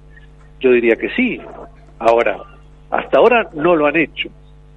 yo 0.60 0.72
diría 0.72 0.95
que 0.95 1.10
sí. 1.10 1.39
Ahora, 2.00 2.38
hasta 2.89 3.17
ahora 3.19 3.50
no 3.53 3.75
lo 3.75 3.86
han 3.86 3.98
hecho, 3.98 4.29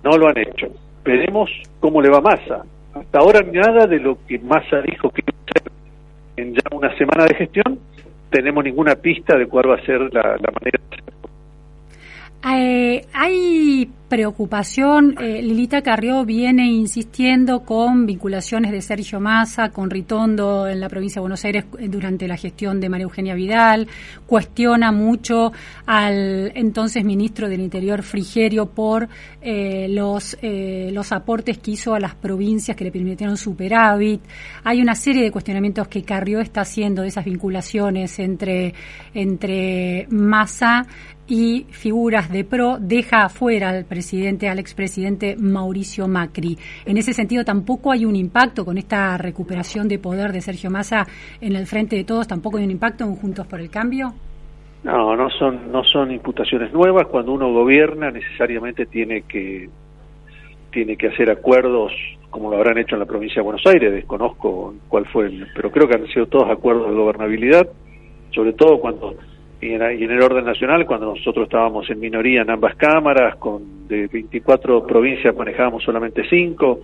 no 0.04 0.18
lo 0.18 0.28
han 0.28 0.38
hecho. 0.38 0.68
Veremos 1.04 1.49
cómo 1.80 2.02
le 2.02 2.11
va 2.11 2.21
Massa. 2.21 2.64
Hasta 2.95 3.18
ahora 3.18 3.40
nada 3.52 3.87
de 3.87 4.00
lo 4.00 4.18
que 4.26 4.38
Massa 4.38 4.83
dijo 4.83 5.11
que 5.11 5.23
en 6.37 6.55
ya 6.55 6.62
una 6.73 6.97
semana 6.97 7.25
de 7.25 7.35
gestión, 7.35 7.78
tenemos 8.31 8.64
ninguna 8.64 8.95
pista 8.97 9.37
de 9.37 9.47
cuál 9.47 9.71
va 9.71 9.76
a 9.76 9.85
ser 9.85 10.00
la, 10.12 10.23
manera 10.23 10.81
de 10.90 10.97
hacerlo. 10.97 11.31
Eh, 12.49 13.07
hay 13.12 13.90
preocupación, 14.09 15.17
eh, 15.21 15.43
Lilita 15.43 15.83
Carrió 15.83 16.25
viene 16.25 16.71
insistiendo 16.71 17.61
con 17.61 18.07
vinculaciones 18.07 18.71
de 18.71 18.81
Sergio 18.81 19.19
Massa 19.19 19.71
con 19.71 19.91
Ritondo 19.91 20.69
en 20.69 20.81
la 20.81 20.89
provincia 20.89 21.17
de 21.17 21.23
Buenos 21.23 21.45
Aires 21.45 21.65
eh, 21.79 21.89
durante 21.89 22.29
la 22.29 22.37
gestión 22.37 22.81
de 22.81 22.89
María 22.89 23.05
Eugenia 23.05 23.35
Vidal, 23.35 23.89
cuestiona 24.27 24.93
mucho 24.93 25.53
al 25.87 26.53
entonces 26.55 27.05
ministro 27.05 27.49
del 27.49 27.61
Interior 27.61 28.03
Frigerio 28.03 28.67
por 28.67 29.09
eh, 29.41 29.89
los, 29.89 30.37
los 30.43 31.13
aportes 31.13 31.59
que 31.59 31.73
hizo 31.73 31.95
a 31.95 32.01
las 32.01 32.15
provincias 32.15 32.77
que 32.77 32.85
le 32.85 32.93
permitieron 32.93 33.37
superávit. 33.37 34.21
Hay 34.65 34.81
una 34.81 34.95
serie 34.95 35.23
de 35.23 35.31
cuestionamientos 35.33 35.89
que 35.89 36.03
Carrió 36.03 36.41
está 36.41 36.61
haciendo 36.61 37.03
de 37.03 37.09
esas 37.09 37.25
vinculaciones 37.25 38.19
entre, 38.19 38.75
entre 39.15 40.07
Massa 40.11 40.87
y 41.27 41.67
figuras 41.71 42.31
de 42.31 42.45
PRO. 42.45 42.79
Deja 42.81 43.25
afuera 43.25 43.71
al 43.71 43.85
presidente, 43.85 43.96
al 44.49 44.59
expresidente 44.59 45.37
Mauricio 45.38 46.07
Macri. 46.07 46.57
En 46.85 46.97
ese 46.97 47.12
sentido, 47.12 47.45
tampoco 47.45 47.93
hay 47.93 48.05
un 48.05 48.15
impacto 48.15 48.65
con 48.65 48.79
esta 48.79 49.17
recuperación 49.17 49.88
de 49.88 49.99
poder 49.99 50.33
de 50.33 50.41
Sergio 50.41 50.71
Massa 50.71 51.07
en 51.41 51.57
el 51.57 51.67
frente 51.67 51.97
de 51.97 52.05
todos, 52.05 52.29
tampoco 52.29 52.59
hay 52.59 52.65
un 52.65 52.71
impacto 52.71 53.05
en 53.05 53.17
Juntos 53.17 53.47
por 53.47 53.61
el 53.61 53.71
Cambio. 53.71 54.12
No, 54.85 55.17
no 55.17 55.31
son, 55.31 55.73
no 55.73 55.83
son 55.83 56.12
imputaciones 56.12 56.73
nuevas. 56.73 57.07
Cuando 57.07 57.33
uno 57.33 57.53
gobierna, 57.53 58.11
necesariamente 58.11 58.87
tiene 58.87 59.23
que, 59.23 59.69
tiene 60.71 60.97
que 60.97 61.09
hacer 61.09 61.31
acuerdos, 61.31 61.93
como 62.31 62.50
lo 62.50 62.57
habrán 62.57 62.79
hecho 62.79 62.95
en 62.95 63.00
la 63.00 63.07
provincia 63.07 63.37
de 63.37 63.45
Buenos 63.45 63.67
Aires. 63.67 63.93
Desconozco 63.93 64.75
cuál 64.88 65.07
fue, 65.07 65.26
el, 65.26 65.49
pero 65.55 65.73
creo 65.73 65.88
que 65.88 65.97
han 65.97 66.07
sido 66.09 66.26
todos 66.26 66.50
acuerdos 66.50 66.91
de 66.91 66.95
gobernabilidad, 66.95 67.67
sobre 68.31 68.53
todo 68.53 68.79
cuando 68.79 69.17
y 69.67 69.75
en, 69.75 70.01
y 70.01 70.05
en 70.05 70.11
el 70.11 70.23
orden 70.23 70.45
nacional, 70.45 70.87
cuando 70.87 71.15
nosotros 71.15 71.45
estábamos 71.45 71.89
en 71.91 71.99
minoría 71.99 72.43
en 72.43 72.51
ambas 72.51 72.77
cámaras, 72.77 73.37
con 73.37 73.89
de 73.89 74.07
24 74.07 74.87
provincias 74.87 75.35
manejábamos 75.37 75.83
solamente 75.83 76.23
5, 76.29 76.81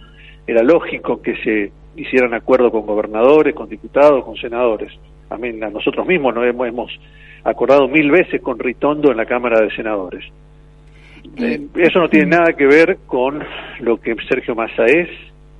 era 0.46 0.62
lógico 0.62 1.20
que 1.20 1.36
se 1.36 1.72
hicieran 1.96 2.34
acuerdos 2.34 2.72
con 2.72 2.86
gobernadores, 2.86 3.54
con 3.54 3.68
diputados, 3.68 4.24
con 4.24 4.36
senadores. 4.36 4.92
A, 5.30 5.36
mí, 5.36 5.48
a 5.62 5.70
nosotros 5.70 6.06
mismos 6.06 6.34
no 6.34 6.44
hemos, 6.44 6.68
hemos 6.68 7.00
acordado 7.44 7.88
mil 7.88 8.10
veces 8.10 8.40
con 8.40 8.58
Ritondo 8.58 9.10
en 9.10 9.16
la 9.16 9.26
Cámara 9.26 9.60
de 9.60 9.70
Senadores. 9.74 10.24
Eh, 11.36 11.66
eso 11.76 12.00
no 12.00 12.08
tiene 12.08 12.30
nada 12.30 12.52
que 12.54 12.66
ver 12.66 12.98
con 13.06 13.42
lo 13.80 14.00
que 14.00 14.14
Sergio 14.28 14.54
Massa 14.54 14.84
es 14.86 15.08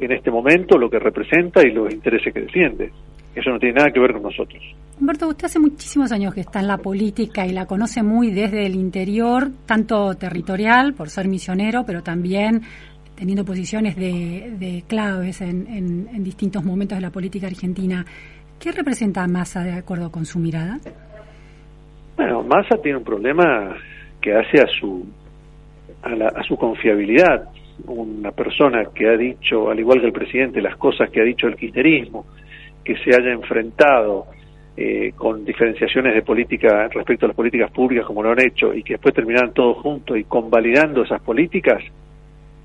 en 0.01 0.13
este 0.13 0.31
momento, 0.31 0.77
lo 0.77 0.91
que 0.91 0.99
representa 0.99 1.67
y 1.67 1.71
los 1.71 1.93
intereses 1.93 2.35
que 2.35 2.41
defiende. 2.41 2.91
Eso 3.35 3.51
no 3.51 3.59
tiene 3.59 3.77
nada 3.77 3.91
que 3.91 4.01
ver 4.01 4.13
con 4.13 4.23
nosotros. 4.23 4.63
Humberto, 5.01 5.29
usted 5.29 5.47
hace 5.47 5.59
muchísimos 5.59 6.13
años 6.13 6.35
que 6.35 6.43
está 6.43 6.61
en 6.61 6.69
la 6.69 6.79
política 6.79 7.47
y 7.47 7.53
la 7.53 7.67
conoce 7.67 8.03
muy 8.03 8.31
desde 8.31 8.67
el 8.67 8.75
interior, 8.75 9.51
tanto 9.65 10.15
territorial, 10.15 10.93
por 10.95 11.09
ser 11.09 11.29
misionero, 11.29 11.85
pero 11.87 12.03
también 12.03 12.63
teniendo 13.17 13.45
posiciones 13.45 13.97
de, 13.97 14.55
de 14.59 14.85
claves 14.87 15.41
en, 15.41 15.67
en, 15.67 16.09
en, 16.13 16.25
distintos 16.25 16.65
momentos 16.65 16.99
de 16.99 17.03
la 17.03 17.11
política 17.11 17.47
argentina. 17.47 18.05
¿Qué 18.59 18.73
representa 18.73 19.27
Massa 19.27 19.63
de 19.63 19.73
acuerdo 19.73 20.11
con 20.11 20.27
su 20.27 20.39
mirada? 20.39 20.79
Bueno, 22.17 22.43
Massa 22.43 22.77
tiene 22.83 22.99
un 22.99 23.05
problema 23.05 23.77
que 24.21 24.35
hace 24.35 24.61
a 24.61 24.67
su 24.67 25.07
a, 26.03 26.11
la, 26.11 26.29
a 26.29 26.43
su 26.43 26.57
confiabilidad. 26.57 27.49
Una 27.87 28.31
persona 28.33 28.85
que 28.95 29.09
ha 29.09 29.17
dicho, 29.17 29.71
al 29.71 29.81
igual 29.81 30.01
que 30.01 30.07
el 30.07 30.13
presidente, 30.13 30.61
las 30.61 30.77
cosas 30.77 31.11
que 31.11 31.21
ha 31.21 31.25
dicho 31.25 31.47
el 31.47 31.57
kirchnerismo, 31.57 32.27
que 32.85 32.97
se 32.97 33.11
haya 33.11 33.33
enfrentado 33.33 34.27
eh, 34.77 35.13
con 35.17 35.45
diferenciaciones 35.45 36.15
de 36.15 36.23
política 36.23 36.89
respecto 36.89 37.27
a 37.27 37.29
las 37.29 37.37
políticas 37.37 37.71
públicas 37.71 38.07
como 38.07 38.23
lo 38.23 38.31
han 38.31 38.41
hecho 38.41 38.73
y 38.73 38.83
que 38.83 38.95
después 38.95 39.15
terminaran 39.15 39.53
todos 39.53 39.77
juntos 39.77 40.17
y 40.17 40.25
convalidando 40.25 41.03
esas 41.03 41.21
políticas 41.21 41.83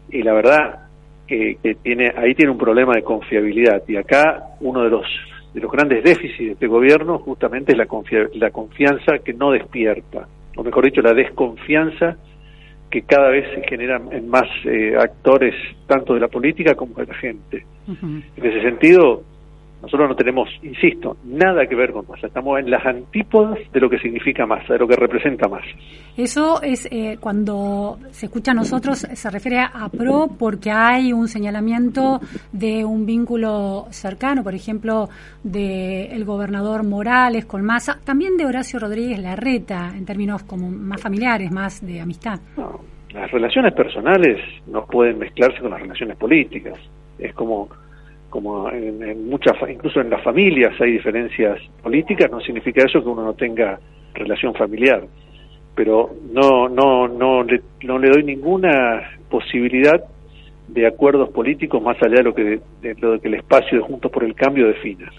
y 0.09 0.23
la 0.23 0.33
verdad 0.33 0.87
que, 1.27 1.57
que 1.61 1.75
tiene 1.75 2.13
ahí 2.15 2.33
tiene 2.33 2.51
un 2.51 2.57
problema 2.57 2.93
de 2.93 3.03
confiabilidad 3.03 3.83
y 3.89 3.97
acá 3.97 4.51
uno 4.61 4.83
de 4.83 4.89
los 4.89 5.05
de 5.53 5.59
los 5.59 5.69
grandes 5.69 6.01
déficits 6.01 6.37
de 6.37 6.51
este 6.53 6.67
gobierno 6.67 7.19
justamente 7.19 7.73
es 7.73 7.77
la, 7.77 7.87
confia 7.87 8.29
la 8.35 8.51
confianza 8.51 9.19
que 9.19 9.33
no 9.33 9.51
despierta 9.51 10.29
o 10.55 10.63
mejor 10.63 10.85
dicho 10.85 11.01
la 11.01 11.13
desconfianza 11.13 12.15
que 12.89 13.01
cada 13.01 13.27
vez 13.29 13.53
se 13.53 13.67
genera 13.67 14.01
en 14.11 14.29
más 14.29 14.47
eh, 14.63 14.95
actores 14.97 15.53
tanto 15.87 16.13
de 16.13 16.21
la 16.21 16.29
política 16.29 16.73
como 16.75 16.95
de 16.95 17.05
la 17.05 17.15
gente 17.15 17.65
uh 17.85 17.91
-huh. 17.91 18.23
en 18.37 18.45
ese 18.45 18.61
sentido 18.61 19.23
Nosotros 19.81 20.09
no 20.09 20.15
tenemos, 20.15 20.49
insisto, 20.63 21.17
nada 21.23 21.67
que 21.67 21.75
ver 21.75 21.91
con 21.91 22.07
masa. 22.07 22.27
Estamos 22.27 22.59
en 22.59 22.69
las 22.71 22.85
antípodas 22.85 23.59
de 23.71 23.79
lo 23.79 23.89
que 23.89 23.99
significa 23.99 24.45
masa, 24.45 24.73
de 24.73 24.79
lo 24.79 24.87
que 24.87 24.95
representa 24.95 25.47
masa. 25.47 25.67
Eso 26.17 26.61
es 26.63 26.87
eh, 26.91 27.17
cuando 27.19 27.99
se 28.09 28.25
escucha 28.25 28.51
a 28.51 28.55
nosotros, 28.55 28.97
se 28.99 29.29
refiere 29.29 29.59
a 29.59 29.87
PRO 29.89 30.29
porque 30.37 30.71
hay 30.71 31.13
un 31.13 31.27
señalamiento 31.27 32.19
de 32.51 32.83
un 32.83 33.05
vínculo 33.05 33.85
cercano, 33.91 34.43
por 34.43 34.55
ejemplo, 34.55 35.09
del 35.43 36.11
el 36.11 36.25
gobernador 36.25 36.83
Morales 36.83 37.45
con 37.45 37.63
Massa, 37.63 37.99
también 38.03 38.35
de 38.35 38.45
Horacio 38.45 38.79
Rodríguez 38.79 39.19
Larreta, 39.19 39.93
en 39.95 40.05
términos 40.05 40.43
como 40.43 40.69
más 40.69 41.01
familiares, 41.01 41.51
más 41.51 41.85
de 41.85 42.01
amistad. 42.01 42.39
No, 42.57 42.81
las 43.13 43.29
relaciones 43.31 43.73
personales 43.73 44.39
no 44.65 44.85
pueden 44.85 45.19
mezclarse 45.19 45.59
con 45.59 45.71
las 45.71 45.81
relaciones 45.81 46.17
políticas. 46.17 46.77
Es 47.19 47.33
como 47.33 47.69
como 48.37 48.69
en, 48.69 49.01
en 49.01 49.27
muchas, 49.27 49.55
incluso 49.67 49.99
en 49.99 50.11
las 50.11 50.21
familias 50.23 50.79
hay 50.79 50.91
diferencias 50.91 51.57
políticas, 51.81 52.29
no 52.29 52.39
significa 52.39 52.85
eso 52.85 53.01
que 53.01 53.09
uno 53.09 53.23
no 53.23 53.33
tenga 53.33 53.79
relación 54.13 54.53
familiar. 54.53 55.01
Pero 55.73 56.11
no, 56.31 56.69
no, 56.69 57.07
no, 57.07 57.41
le, 57.41 57.61
no 57.81 57.97
le 57.97 58.11
doy 58.11 58.23
ninguna 58.23 59.09
posibilidad 59.27 59.99
de 60.67 60.85
acuerdos 60.85 61.29
políticos 61.29 61.81
más 61.81 61.97
allá 61.99 62.17
de 62.17 62.23
lo 62.25 62.35
que, 62.35 62.59
de 62.79 62.93
lo 63.01 63.19
que 63.19 63.27
el 63.27 63.33
espacio 63.33 63.79
de 63.79 63.83
Juntos 63.83 64.11
por 64.11 64.23
el 64.23 64.35
Cambio 64.35 64.67
defina. 64.67 65.11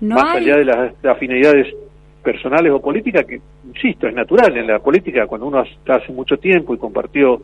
No 0.00 0.14
más 0.14 0.36
hay- 0.36 0.44
allá 0.44 0.56
de 0.56 0.64
las 0.64 1.04
afinidades 1.04 1.66
personales 2.24 2.72
o 2.72 2.80
políticas, 2.80 3.26
que, 3.26 3.38
insisto, 3.66 4.08
es 4.08 4.14
natural 4.14 4.56
en 4.56 4.66
la 4.66 4.78
política, 4.78 5.26
cuando 5.26 5.46
uno 5.46 5.60
está 5.62 5.96
hace 5.96 6.10
mucho 6.10 6.38
tiempo 6.38 6.72
y 6.72 6.78
compartió 6.78 7.42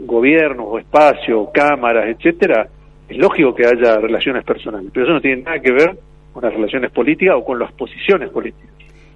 gobiernos 0.00 0.66
o 0.68 0.78
espacios, 0.78 1.48
cámaras, 1.54 2.08
etcétera, 2.08 2.68
es 3.14 3.18
lógico 3.20 3.54
que 3.54 3.64
haya 3.66 3.96
relaciones 3.98 4.44
personales, 4.44 4.90
pero 4.92 5.06
eso 5.06 5.14
no 5.14 5.20
tiene 5.20 5.42
nada 5.42 5.58
que 5.60 5.72
ver 5.72 5.98
con 6.32 6.42
las 6.42 6.52
relaciones 6.52 6.90
políticas 6.90 7.36
o 7.38 7.44
con 7.44 7.58
las 7.58 7.72
posiciones 7.72 8.30
políticas. 8.30 8.70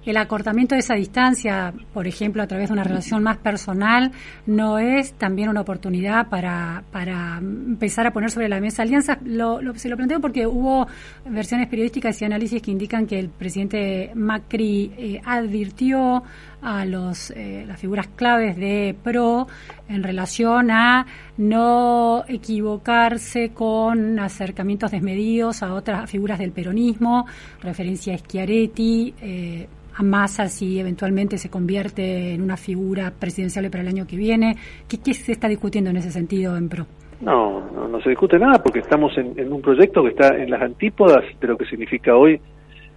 El 0.05 0.15
acortamiento 0.17 0.73
de 0.73 0.79
esa 0.79 0.95
distancia, 0.95 1.71
por 1.93 2.07
ejemplo, 2.07 2.41
a 2.41 2.47
través 2.47 2.69
de 2.69 2.73
una 2.73 2.83
relación 2.85 3.21
más 3.21 3.37
personal, 3.37 4.11
no 4.47 4.79
es 4.79 5.13
también 5.13 5.49
una 5.49 5.61
oportunidad 5.61 6.29
para, 6.29 6.83
para 6.91 7.37
empezar 7.37 8.07
a 8.07 8.11
poner 8.11 8.31
sobre 8.31 8.47
la 8.49 8.59
mesa 8.61 8.81
alianzas. 8.83 9.19
Lo, 9.23 9.61
lo- 9.61 9.75
se 9.75 9.89
lo 9.89 9.97
planteo 9.97 10.19
porque 10.21 10.47
hubo 10.47 10.87
versiones 11.29 11.67
periodísticas 11.67 12.19
y 12.21 12.25
análisis 12.25 12.61
que 12.61 12.71
indican 12.71 13.05
que 13.05 13.19
el 13.19 13.29
presidente 13.29 14.11
Macri 14.15 14.91
eh, 14.97 15.21
advirtió 15.25 16.23
a 16.61 16.85
los, 16.85 17.31
eh, 17.31 17.63
las 17.67 17.79
figuras 17.79 18.07
claves 18.07 18.57
de 18.57 18.95
PRO 19.03 19.47
en 19.87 20.03
relación 20.03 20.71
a 20.71 21.05
no 21.37 22.23
equivocarse 22.27 23.53
con 23.53 24.19
acercamientos 24.19 24.91
desmedidos 24.91 25.63
a 25.63 25.73
otras 25.73 26.09
figuras 26.09 26.39
del 26.39 26.51
peronismo, 26.51 27.25
referencia 27.61 28.13
a 28.13 28.17
Schiaretti, 28.17 29.13
eh, 29.21 29.67
a 29.95 30.03
Massa 30.03 30.47
si 30.47 30.79
eventualmente 30.79 31.37
se 31.37 31.49
convierte 31.49 32.33
en 32.33 32.41
una 32.41 32.57
figura 32.57 33.11
presidencial 33.11 33.69
para 33.69 33.81
el 33.81 33.89
año 33.89 34.07
que 34.07 34.15
viene. 34.15 34.55
¿Qué, 34.87 34.97
qué 34.99 35.13
se 35.13 35.31
está 35.31 35.47
discutiendo 35.47 35.89
en 35.89 35.97
ese 35.97 36.11
sentido 36.11 36.55
en 36.55 36.69
PRO? 36.69 36.85
No, 37.21 37.69
no, 37.71 37.87
no 37.87 38.01
se 38.01 38.09
discute 38.09 38.39
nada 38.39 38.63
porque 38.63 38.79
estamos 38.79 39.17
en, 39.17 39.37
en 39.37 39.51
un 39.51 39.61
proyecto 39.61 40.03
que 40.03 40.09
está 40.09 40.37
en 40.37 40.49
las 40.49 40.61
antípodas 40.61 41.23
de 41.39 41.47
lo 41.47 41.57
que 41.57 41.65
significa 41.65 42.15
hoy 42.15 42.39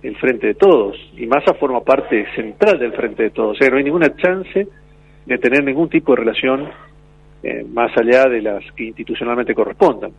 el 0.03 0.17
Frente 0.17 0.49
de 0.49 0.55
Todos. 0.55 0.97
Y 1.17 1.27
Massa 1.27 1.55
forma 1.55 1.81
parte 1.81 2.27
central 2.35 2.79
del 2.79 2.93
Frente 2.93 3.25
de 3.25 3.31
Todos. 3.31 3.57
O 3.57 3.59
sea, 3.59 3.69
no 3.71 3.77
hay 3.77 3.85
ninguna 3.85 4.15
chance 4.17 4.67
de 5.27 5.39
tener 5.39 5.65
ningún 5.65 5.89
tipo 5.89 6.13
de 6.13 6.17
relación 6.17 6.69
eh, 7.43 7.65
más 7.65 7.91
allá 7.97 8.29
de 8.29 8.43
las 8.43 8.63
que 8.77 8.85
institucionalmente 8.85 9.55
correspondan. 9.55 10.13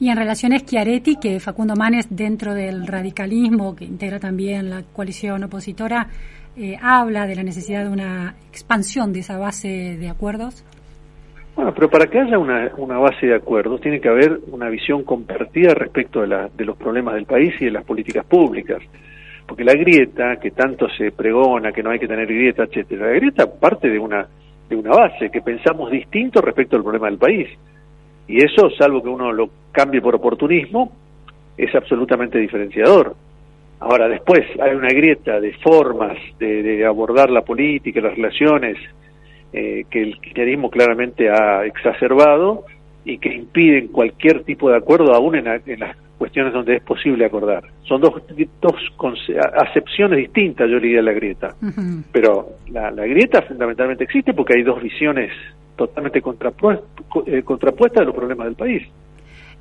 Y 0.00 0.10
en 0.10 0.16
relación 0.16 0.52
a 0.52 0.58
Schiaretti, 0.58 1.16
que 1.16 1.40
Facundo 1.40 1.74
Manes, 1.74 2.06
dentro 2.08 2.54
del 2.54 2.86
radicalismo, 2.86 3.74
que 3.74 3.84
integra 3.84 4.20
también 4.20 4.70
la 4.70 4.82
coalición 4.92 5.42
opositora, 5.42 6.08
eh, 6.56 6.76
habla 6.80 7.26
de 7.26 7.34
la 7.34 7.42
necesidad 7.42 7.84
de 7.84 7.90
una 7.90 8.36
expansión 8.48 9.12
de 9.12 9.20
esa 9.20 9.38
base 9.38 9.96
de 9.98 10.08
acuerdos. 10.08 10.64
Bueno, 11.58 11.74
pero 11.74 11.90
para 11.90 12.06
que 12.06 12.20
haya 12.20 12.38
una, 12.38 12.70
una 12.76 12.98
base 12.98 13.26
de 13.26 13.34
acuerdos 13.34 13.80
tiene 13.80 14.00
que 14.00 14.08
haber 14.08 14.38
una 14.52 14.68
visión 14.68 15.02
compartida 15.02 15.74
respecto 15.74 16.20
de, 16.20 16.28
la- 16.28 16.48
de 16.56 16.64
los 16.64 16.76
problemas 16.76 17.14
del 17.16 17.24
país 17.24 17.52
y 17.60 17.64
de 17.64 17.72
las 17.72 17.82
políticas 17.82 18.24
públicas. 18.26 18.78
Porque 19.44 19.64
la 19.64 19.72
grieta, 19.72 20.36
que 20.36 20.52
tanto 20.52 20.88
se 20.90 21.10
pregona, 21.10 21.72
que 21.72 21.82
no 21.82 21.90
hay 21.90 21.98
que 21.98 22.06
tener 22.06 22.28
grieta, 22.28 22.62
etcétera, 22.62 23.06
la 23.06 23.12
grieta 23.14 23.50
parte 23.58 23.90
de 23.90 23.98
una, 23.98 24.28
de 24.68 24.76
una 24.76 24.90
base, 24.90 25.30
que 25.32 25.40
pensamos 25.42 25.90
distinto 25.90 26.40
respecto 26.40 26.76
al 26.76 26.84
problema 26.84 27.08
del 27.08 27.18
país. 27.18 27.48
Y 28.28 28.36
eso, 28.36 28.70
salvo 28.78 29.02
que 29.02 29.08
uno 29.08 29.32
lo 29.32 29.50
cambie 29.72 30.00
por 30.00 30.14
oportunismo, 30.14 30.92
es 31.56 31.74
absolutamente 31.74 32.38
diferenciador. 32.38 33.16
Ahora, 33.80 34.06
después 34.06 34.42
hay 34.62 34.76
una 34.76 34.90
grieta 34.90 35.40
de 35.40 35.54
formas 35.54 36.16
de, 36.38 36.62
de 36.62 36.86
abordar 36.86 37.30
la 37.30 37.42
política, 37.42 38.00
las 38.00 38.14
relaciones, 38.14 38.76
eh, 39.52 39.84
que 39.90 40.02
el 40.02 40.20
kirchnerismo 40.20 40.70
claramente 40.70 41.30
ha 41.30 41.64
exacerbado 41.64 42.64
y 43.04 43.18
que 43.18 43.32
impiden 43.34 43.88
cualquier 43.88 44.44
tipo 44.44 44.70
de 44.70 44.76
acuerdo, 44.76 45.14
aún 45.14 45.36
en, 45.36 45.44
la- 45.46 45.60
en 45.64 45.80
las 45.80 45.96
cuestiones 46.18 46.52
donde 46.52 46.76
es 46.76 46.82
posible 46.82 47.24
acordar. 47.24 47.64
Son 47.84 48.00
dos, 48.00 48.14
dos 48.60 48.74
acepciones 49.54 50.18
distintas, 50.18 50.68
yo 50.68 50.80
diría, 50.80 50.96
de 50.98 51.02
la 51.04 51.12
grieta. 51.12 51.54
Pero 52.12 52.50
la, 52.70 52.90
la 52.90 53.06
grieta 53.06 53.42
fundamentalmente 53.42 54.04
existe 54.04 54.34
porque 54.34 54.54
hay 54.56 54.62
dos 54.64 54.82
visiones 54.82 55.30
totalmente 55.76 56.18
eh, 56.18 57.42
contrapuestas 57.44 58.00
de 58.00 58.04
los 58.04 58.14
problemas 58.14 58.46
del 58.46 58.56
país. 58.56 58.82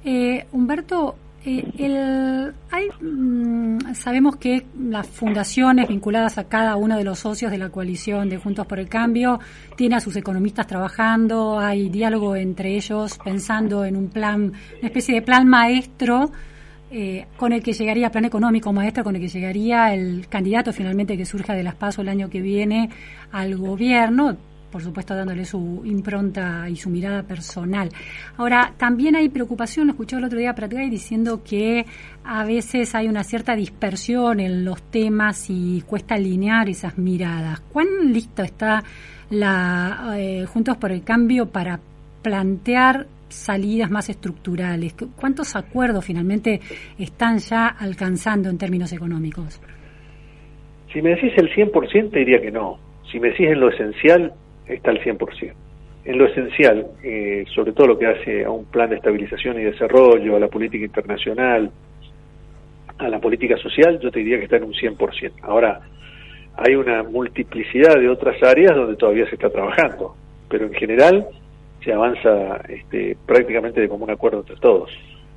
Eh, 0.04 0.46
Humberto, 0.52 1.16
eh, 1.46 1.72
el, 1.78 2.54
hay, 2.72 2.88
mm, 3.02 3.94
sabemos 3.94 4.36
que 4.38 4.66
las 4.80 5.08
fundaciones 5.08 5.88
vinculadas 5.88 6.38
a 6.38 6.46
cada 6.46 6.76
uno 6.76 6.98
de 6.98 7.04
los 7.04 7.20
socios 7.20 7.52
de 7.52 7.58
la 7.58 7.70
coalición 7.70 8.30
de 8.30 8.38
Juntos 8.38 8.66
por 8.66 8.80
el 8.80 8.90
Cambio 8.90 9.40
tiene 9.76 9.96
a 9.96 10.00
sus 10.00 10.16
economistas 10.16 10.68
trabajando, 10.68 11.60
hay 11.60 11.90
diálogo 11.90 12.36
entre 12.36 12.76
ellos 12.76 13.18
pensando 13.24 13.86
en 13.86 13.96
un 13.96 14.10
plan, 14.10 14.54
una 14.80 14.88
especie 14.88 15.16
de 15.16 15.22
plan 15.22 15.48
maestro 15.48 16.32
eh, 16.90 17.26
con 17.36 17.52
el 17.52 17.62
que 17.62 17.74
llegaría, 17.74 18.10
plan 18.12 18.24
económico 18.24 18.72
maestro, 18.72 19.04
con 19.04 19.16
el 19.16 19.22
que 19.22 19.28
llegaría 19.28 19.94
el 19.94 20.28
candidato 20.30 20.72
finalmente 20.72 21.18
que 21.18 21.26
surja 21.26 21.54
de 21.54 21.64
las 21.64 21.76
PASO 21.76 22.02
el 22.02 22.10
año 22.10 22.30
que 22.30 22.42
viene 22.42 22.90
al 23.32 23.58
gobierno, 23.58 24.38
por 24.72 24.82
supuesto 24.82 25.16
dándole 25.16 25.46
su 25.46 25.82
impronta 25.86 26.68
y 26.70 26.76
su 26.76 26.90
mirada 26.90 27.24
personal. 27.24 27.90
Ahora, 28.38 28.74
también 28.78 29.16
hay 29.16 29.30
preocupación, 29.30 29.88
lo 29.88 29.92
escuché 29.94 30.18
el 30.18 30.24
otro 30.26 30.38
día 30.40 30.54
Pratgay 30.54 30.90
diciendo 30.90 31.42
que 31.44 31.86
a 32.26 32.44
veces 32.44 32.94
hay 32.96 33.08
una 33.08 33.24
cierta 33.24 33.56
dispersión 33.56 34.40
en 34.40 34.66
los 34.66 34.82
temas 34.84 35.50
y 35.50 35.82
cuesta 35.88 36.16
alinear 36.16 36.68
esas 36.70 36.98
miradas. 36.98 37.62
¿Cuán 37.72 37.88
listo 38.12 38.44
está 38.44 38.84
la 39.30 40.16
eh, 40.18 40.46
Juntos 40.46 40.78
por 40.78 40.92
el 40.92 41.04
Cambio 41.04 41.48
para 41.48 41.80
plantear 42.22 43.08
salidas 43.30 43.90
más 43.90 44.10
estructurales? 44.10 44.94
¿Cu- 44.94 45.10
¿Cuántos 45.16 45.56
acuerdos 45.56 46.04
finalmente 46.06 46.60
están 46.98 47.38
ya 47.40 47.68
alcanzando 47.68 48.50
en 48.50 48.58
términos 48.58 48.92
económicos? 48.94 49.60
Si 50.94 51.02
me 51.02 51.12
decís 51.12 51.32
el 51.38 51.50
100%, 51.54 52.12
te 52.12 52.20
diría 52.20 52.42
que 52.42 52.52
no. 52.52 52.78
Si 53.12 53.20
me 53.20 53.30
decís 53.30 53.48
en 53.48 53.60
lo 53.60 53.70
esencial, 53.70 54.34
está 54.68 54.92
el 54.92 55.02
100%. 55.02 55.54
En 56.06 56.18
lo 56.18 56.26
esencial, 56.26 56.88
eh, 57.04 57.44
sobre 57.54 57.74
todo 57.74 57.88
lo 57.88 58.00
que 58.00 58.08
hace 58.08 58.46
a 58.46 58.50
un 58.50 58.66
plan 58.66 58.90
de 58.90 58.96
estabilización 58.96 59.60
y 59.60 59.64
desarrollo, 59.64 60.38
a 60.38 60.40
la 60.40 60.48
política 60.48 60.86
internacional, 60.86 61.70
a 62.98 63.10
la 63.10 63.20
política 63.20 63.58
social, 63.58 64.00
yo 64.00 64.10
te 64.10 64.20
diría 64.20 64.38
que 64.38 64.46
está 64.46 64.58
en 64.58 64.64
un 64.64 64.74
100%. 64.74 65.32
Ahora, 65.42 65.82
hay 66.56 66.76
una 66.76 67.04
multiplicidad 67.04 67.96
de 67.96 68.10
otras 68.10 68.42
áreas 68.42 68.76
donde 68.76 68.96
todavía 68.96 69.28
se 69.28 69.36
está 69.36 69.50
trabajando, 69.50 70.16
pero 70.50 70.66
en 70.66 70.74
general 70.74 71.28
se 71.84 71.94
avanza 71.94 72.62
este, 72.70 73.18
prácticamente 73.26 73.82
de 73.82 73.90
común 73.90 74.10
acuerdo 74.10 74.40
entre 74.40 74.56
todos. 74.56 74.90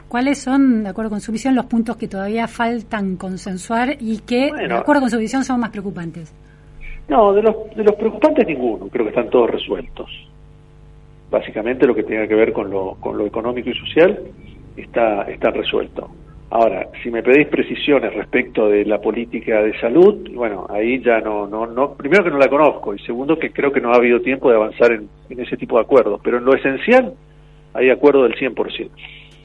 ¿Cuáles 0.08 0.38
son, 0.38 0.82
de 0.82 0.88
acuerdo 0.88 1.10
con 1.10 1.20
su 1.20 1.30
visión, 1.30 1.54
los 1.54 1.66
puntos 1.66 1.96
que 1.96 2.08
todavía 2.08 2.48
faltan 2.48 3.16
consensuar 3.16 3.96
y 4.00 4.18
que, 4.18 4.50
de 4.52 4.74
acuerdo 4.74 5.02
con 5.02 5.10
su 5.10 5.18
visión, 5.18 5.44
son 5.44 5.60
más 5.60 5.70
preocupantes? 5.70 6.34
No, 7.10 7.32
de 7.32 7.42
los, 7.42 7.74
de 7.74 7.82
los 7.82 7.96
preocupantes 7.96 8.46
ninguno, 8.46 8.86
creo 8.88 9.04
que 9.04 9.10
están 9.10 9.28
todos 9.30 9.50
resueltos. 9.50 10.08
Básicamente 11.28 11.84
lo 11.84 11.92
que 11.92 12.04
tenga 12.04 12.28
que 12.28 12.36
ver 12.36 12.52
con 12.52 12.70
lo, 12.70 12.94
con 13.00 13.18
lo 13.18 13.26
económico 13.26 13.68
y 13.68 13.74
social 13.74 14.16
está, 14.76 15.22
está 15.22 15.50
resuelto. 15.50 16.08
Ahora, 16.50 16.88
si 17.02 17.10
me 17.10 17.24
pedís 17.24 17.48
precisiones 17.48 18.14
respecto 18.14 18.68
de 18.68 18.84
la 18.84 19.00
política 19.00 19.60
de 19.60 19.76
salud, 19.80 20.30
bueno, 20.34 20.68
ahí 20.70 21.02
ya 21.02 21.20
no, 21.20 21.48
no, 21.48 21.66
no, 21.66 21.94
primero 21.94 22.22
que 22.22 22.30
no 22.30 22.38
la 22.38 22.48
conozco 22.48 22.94
y 22.94 23.00
segundo 23.00 23.36
que 23.36 23.50
creo 23.50 23.72
que 23.72 23.80
no 23.80 23.92
ha 23.92 23.96
habido 23.96 24.20
tiempo 24.20 24.48
de 24.48 24.56
avanzar 24.56 24.92
en, 24.92 25.08
ese 25.30 25.56
tipo 25.56 25.78
de 25.78 25.82
acuerdos, 25.82 26.20
pero 26.22 26.38
en 26.38 26.44
lo 26.44 26.54
esencial 26.54 27.12
hay 27.74 27.90
acuerdo 27.90 28.22
del 28.22 28.36
100%. 28.36 28.88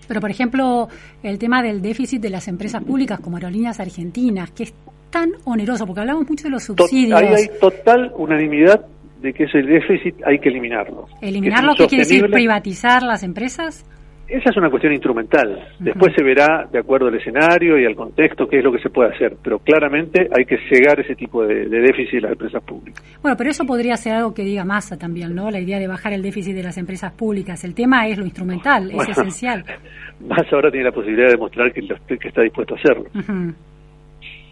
Pero, 0.08 0.22
por 0.22 0.30
ejemplo, 0.30 0.88
el 1.24 1.40
tema 1.40 1.64
del 1.64 1.82
déficit 1.82 2.22
de 2.22 2.30
las 2.30 2.48
empresas 2.48 2.84
públicas 2.84 3.20
como 3.20 3.38
Aerolíneas 3.38 3.80
Argentinas, 3.80 4.52
que 4.52 4.64
es 4.64 4.76
tan 5.16 5.32
oneroso, 5.46 5.86
porque 5.86 6.02
hablamos 6.02 6.30
mucho 6.30 6.44
de 6.44 6.50
los 6.50 6.64
subsidios. 6.64 7.22
hay 7.22 7.48
total 7.62 8.12
unanimidad 8.18 8.86
de 9.22 9.32
que 9.32 9.46
ese 9.46 9.62
déficit 9.62 10.14
hay 10.26 10.40
que 10.40 10.50
eliminarlo. 10.50 11.06
¿Eliminarlo 11.22 11.72
Que 11.74 11.84
qué 11.84 11.88
quiere 11.88 12.04
decir? 12.04 12.30
¿Privatizar 12.30 13.02
las 13.02 13.24
empresas? 13.24 13.86
esa 14.28 14.50
es 14.50 14.58
una 14.58 14.70
cuestión 14.70 14.92
instrumental. 14.92 15.68
Después 15.80 16.12
se 16.18 16.24
verá, 16.24 16.68
de 16.70 16.80
acuerdo 16.80 17.08
al 17.08 17.16
escenario 17.16 17.80
y 17.80 17.86
al 17.86 17.96
contexto, 17.96 18.48
qué 18.48 18.58
es 18.58 18.64
lo 18.64 18.72
que 18.74 18.80
se 18.80 18.90
puede 18.90 19.14
hacer. 19.14 19.38
Pero 19.42 19.60
claramente 19.60 20.28
hay 20.36 20.46
que 20.46 20.58
cegar 20.68 21.00
ese 21.00 21.16
tipo 21.16 21.46
de, 21.46 21.70
de 21.70 21.80
déficit 21.80 22.16
de 22.16 22.22
las 22.22 22.32
empresas 22.32 22.64
públicas. 22.64 23.02
Bueno, 23.22 23.38
pero 23.38 23.52
eso 23.52 23.66
podría 23.66 23.96
ser 23.96 24.16
algo 24.16 24.34
que 24.34 24.44
diga 24.44 24.66
Massa 24.66 24.98
también, 24.98 25.34
¿no? 25.34 25.50
La 25.52 25.60
idea 25.62 25.80
de 25.80 25.88
bajar 25.88 26.12
el 26.12 26.24
déficit 26.24 26.56
de 26.56 26.64
las 26.64 26.78
empresas 26.78 27.14
públicas. 27.14 27.64
El 27.64 27.74
tema 27.76 28.08
es 28.08 28.18
lo 28.18 28.26
instrumental, 28.26 28.90
es 28.90 28.96
Bueno. 28.96 29.12
esencial. 29.12 29.64
Massa 30.28 30.56
ahora 30.56 30.72
tiene 30.72 30.86
la 30.86 30.92
posibilidad 30.92 31.28
de 31.28 31.34
demostrar 31.34 31.72
que, 31.72 31.82
está 32.28 32.42
dispuesto 32.42 32.74
a 32.74 32.78
hacerlo. 32.78 33.06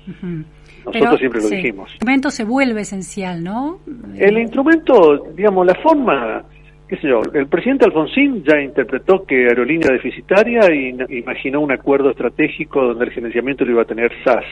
Nosotros 0.07 0.91
Pero, 0.91 1.17
siempre 1.17 1.41
lo 1.41 1.47
sí, 1.47 1.55
dijimos. 1.55 1.89
El 1.89 1.93
instrumento 1.93 2.29
se 2.29 2.43
vuelve 2.43 2.81
esencial, 2.81 3.43
¿no? 3.43 3.79
El 4.17 4.37
instrumento, 4.37 5.27
digamos, 5.33 5.65
la 5.65 5.75
forma, 5.75 6.43
qué 6.87 6.97
sé 6.97 7.07
yo, 7.07 7.21
el 7.33 7.47
presidente 7.47 7.85
Alfonsín 7.85 8.43
ya 8.43 8.59
interpretó 8.59 9.25
que 9.25 9.47
aerolínea 9.47 9.89
deficitaria 9.91 10.61
y 10.73 10.95
imaginó 11.17 11.61
un 11.61 11.71
acuerdo 11.71 12.09
estratégico 12.09 12.81
donde 12.83 13.05
el 13.05 13.11
financiamiento 13.11 13.63
lo 13.63 13.71
iba 13.71 13.81
a 13.83 13.85
tener 13.85 14.11
SAS, 14.23 14.45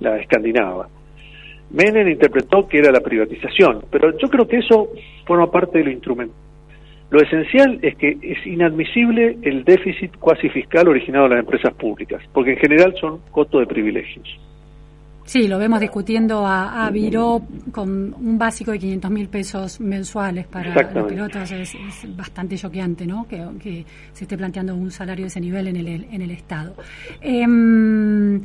la 0.00 0.18
escandinava. 0.18 0.88
Menem 1.70 2.08
interpretó 2.08 2.66
que 2.68 2.78
era 2.78 2.90
la 2.90 3.00
privatización, 3.00 3.84
pero 3.90 4.16
yo 4.16 4.28
creo 4.28 4.46
que 4.46 4.58
eso 4.58 4.90
forma 5.26 5.50
parte 5.50 5.78
de 5.78 5.84
lo 5.84 5.90
instrumento. 5.90 6.34
Lo 7.10 7.20
esencial 7.20 7.78
es 7.82 7.96
que 7.96 8.16
es 8.22 8.46
inadmisible 8.46 9.38
el 9.42 9.64
déficit 9.64 10.16
cuasi 10.18 10.48
fiscal 10.48 10.88
originado 10.88 11.28
de 11.28 11.36
las 11.36 11.44
empresas 11.44 11.74
públicas, 11.74 12.22
porque 12.32 12.52
en 12.52 12.58
general 12.58 12.94
son 13.00 13.20
coto 13.30 13.60
de 13.60 13.66
privilegios. 13.66 14.26
Sí, 15.24 15.48
lo 15.48 15.58
vemos 15.58 15.80
discutiendo 15.80 16.46
a, 16.46 16.86
a 16.86 16.90
Viró 16.90 17.42
con 17.72 18.14
un 18.14 18.38
básico 18.38 18.72
de 18.72 18.78
500 18.78 19.10
mil 19.10 19.28
pesos 19.28 19.80
mensuales 19.80 20.46
para 20.46 20.74
los 20.92 21.06
pilotos. 21.10 21.50
Es, 21.50 21.74
es 21.74 22.16
bastante 22.16 22.56
choqueante, 22.58 23.06
¿no? 23.06 23.26
Que, 23.26 23.42
que 23.58 23.84
se 24.12 24.24
esté 24.24 24.36
planteando 24.36 24.74
un 24.74 24.90
salario 24.90 25.24
de 25.24 25.28
ese 25.28 25.40
nivel 25.40 25.68
en 25.68 25.76
el, 25.76 25.88
en 26.10 26.22
el 26.22 26.30
Estado. 26.30 26.74
Em, 27.22 28.42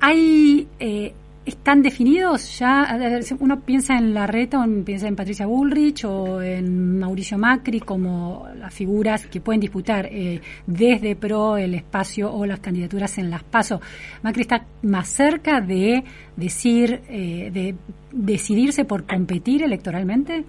hay. 0.00 0.68
eh, 0.78 1.14
¿Están 1.44 1.82
definidos 1.82 2.58
ya? 2.58 2.98
Uno 3.38 3.60
piensa 3.60 3.98
en 3.98 4.14
Larreta, 4.14 4.64
o 4.64 4.84
piensa 4.84 5.06
en 5.08 5.14
Patricia 5.14 5.44
Bullrich 5.44 6.06
o 6.06 6.40
en 6.40 6.98
Mauricio 6.98 7.36
Macri 7.36 7.80
como 7.80 8.48
las 8.56 8.72
figuras 8.72 9.26
que 9.26 9.42
pueden 9.42 9.60
disputar 9.60 10.06
eh, 10.06 10.40
desde 10.66 11.16
PRO 11.16 11.58
el 11.58 11.74
espacio 11.74 12.32
o 12.32 12.46
las 12.46 12.60
candidaturas 12.60 13.18
en 13.18 13.28
las 13.28 13.42
PASO. 13.42 13.78
Macri 14.22 14.40
está 14.42 14.64
más 14.82 15.06
cerca 15.08 15.60
de 15.60 16.02
decir, 16.34 17.02
eh, 17.10 17.50
de 17.52 17.74
decidirse 18.10 18.86
por 18.86 19.04
competir 19.04 19.62
electoralmente. 19.62 20.44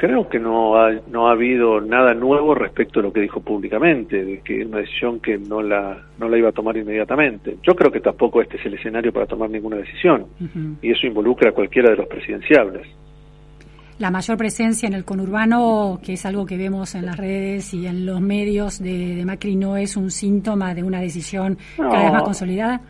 Creo 0.00 0.30
que 0.30 0.38
no 0.38 0.76
ha, 0.76 0.92
no 1.10 1.28
ha 1.28 1.32
habido 1.32 1.78
nada 1.78 2.14
nuevo 2.14 2.54
respecto 2.54 3.00
a 3.00 3.02
lo 3.02 3.12
que 3.12 3.20
dijo 3.20 3.40
públicamente, 3.40 4.24
de 4.24 4.40
que 4.40 4.62
es 4.62 4.66
una 4.66 4.78
decisión 4.78 5.20
que 5.20 5.36
no 5.36 5.60
la, 5.60 5.94
no 6.18 6.26
la 6.26 6.38
iba 6.38 6.48
a 6.48 6.52
tomar 6.52 6.74
inmediatamente. 6.78 7.58
Yo 7.62 7.74
creo 7.74 7.92
que 7.92 8.00
tampoco 8.00 8.40
este 8.40 8.56
es 8.56 8.64
el 8.64 8.72
escenario 8.72 9.12
para 9.12 9.26
tomar 9.26 9.50
ninguna 9.50 9.76
decisión, 9.76 10.24
y 10.80 10.90
eso 10.90 11.06
involucra 11.06 11.50
a 11.50 11.52
cualquiera 11.52 11.90
de 11.90 11.96
los 11.96 12.06
presidenciables. 12.06 12.86
La 13.98 14.10
mayor 14.10 14.38
presencia 14.38 14.86
en 14.86 14.94
el 14.94 15.04
conurbano, 15.04 16.00
que 16.02 16.14
es 16.14 16.24
algo 16.24 16.46
que 16.46 16.56
vemos 16.56 16.94
en 16.94 17.04
las 17.04 17.18
redes 17.18 17.74
y 17.74 17.86
en 17.86 18.06
los 18.06 18.22
medios 18.22 18.82
de, 18.82 19.16
de 19.16 19.24
Macri, 19.26 19.54
no 19.54 19.76
es 19.76 19.98
un 19.98 20.10
síntoma 20.10 20.72
de 20.72 20.82
una 20.82 21.02
decisión 21.02 21.58
No. 21.76 21.90
cada 21.90 22.04
vez 22.04 22.12
más 22.14 22.22
consolidada. 22.22 22.80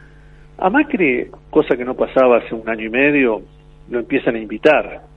A 0.59 0.71
Macri, 0.71 1.27
cosa 1.51 1.77
que 1.77 1.85
no 1.85 1.97
pasaba 1.97 2.39
hace 2.39 2.55
un 2.55 2.69
año 2.69 2.87
y 2.87 2.91
medio, 2.91 3.43
lo 3.89 3.99
empiezan 3.99 4.37
a 4.37 4.39
invitar. 4.39 5.10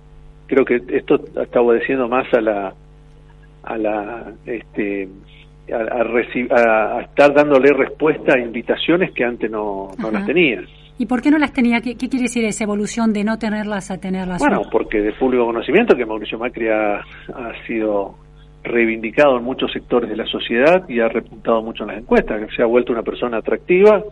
Creo 0.47 0.65
que 0.65 0.81
esto 0.89 1.15
está 1.41 1.61
obedeciendo 1.61 2.07
más 2.07 2.31
a 2.33 2.41
la 2.41 2.73
a 3.63 3.77
la 3.77 4.33
este 4.45 5.07
a, 5.71 5.75
a 5.77 6.01
a- 6.03 6.97
a 6.97 7.01
estar 7.01 7.33
dándole 7.33 7.71
respuesta 7.73 8.35
a 8.35 8.39
invitaciones 8.39 9.11
que 9.13 9.23
antes 9.23 9.49
no, 9.49 9.91
no 9.97 10.11
las 10.11 10.25
tenía. 10.25 10.61
¿Y 10.97 11.05
por 11.05 11.21
qué 11.21 11.31
no 11.31 11.37
las 11.39 11.53
tenía? 11.53 11.81
¿Qué, 11.81 11.95
qué 11.95 12.07
quiere 12.09 12.23
decir 12.23 12.43
esa 12.45 12.65
evolución 12.65 13.13
de 13.13 13.23
no 13.23 13.39
tenerlas 13.39 13.89
a 13.89 13.97
tenerlas? 13.99 14.39
Bueno, 14.39 14.59
hoy? 14.59 14.67
porque 14.71 15.01
de 15.01 15.11
público 15.13 15.45
conocimiento 15.45 15.95
que 15.95 16.05
Mauricio 16.05 16.37
Macri 16.37 16.67
ha, 16.67 16.97
ha 16.97 17.65
sido 17.65 18.15
reivindicado 18.63 19.37
en 19.37 19.43
muchos 19.43 19.71
sectores 19.71 20.09
de 20.09 20.15
la 20.15 20.25
sociedad 20.25 20.87
y 20.87 20.99
ha 20.99 21.07
repuntado 21.09 21.61
mucho 21.63 21.83
en 21.83 21.89
las 21.89 21.97
encuestas, 21.99 22.45
que 22.47 22.55
se 22.55 22.61
ha 22.61 22.65
vuelto 22.65 22.91
una 22.93 23.01
persona 23.03 23.37
atractiva. 23.37 24.03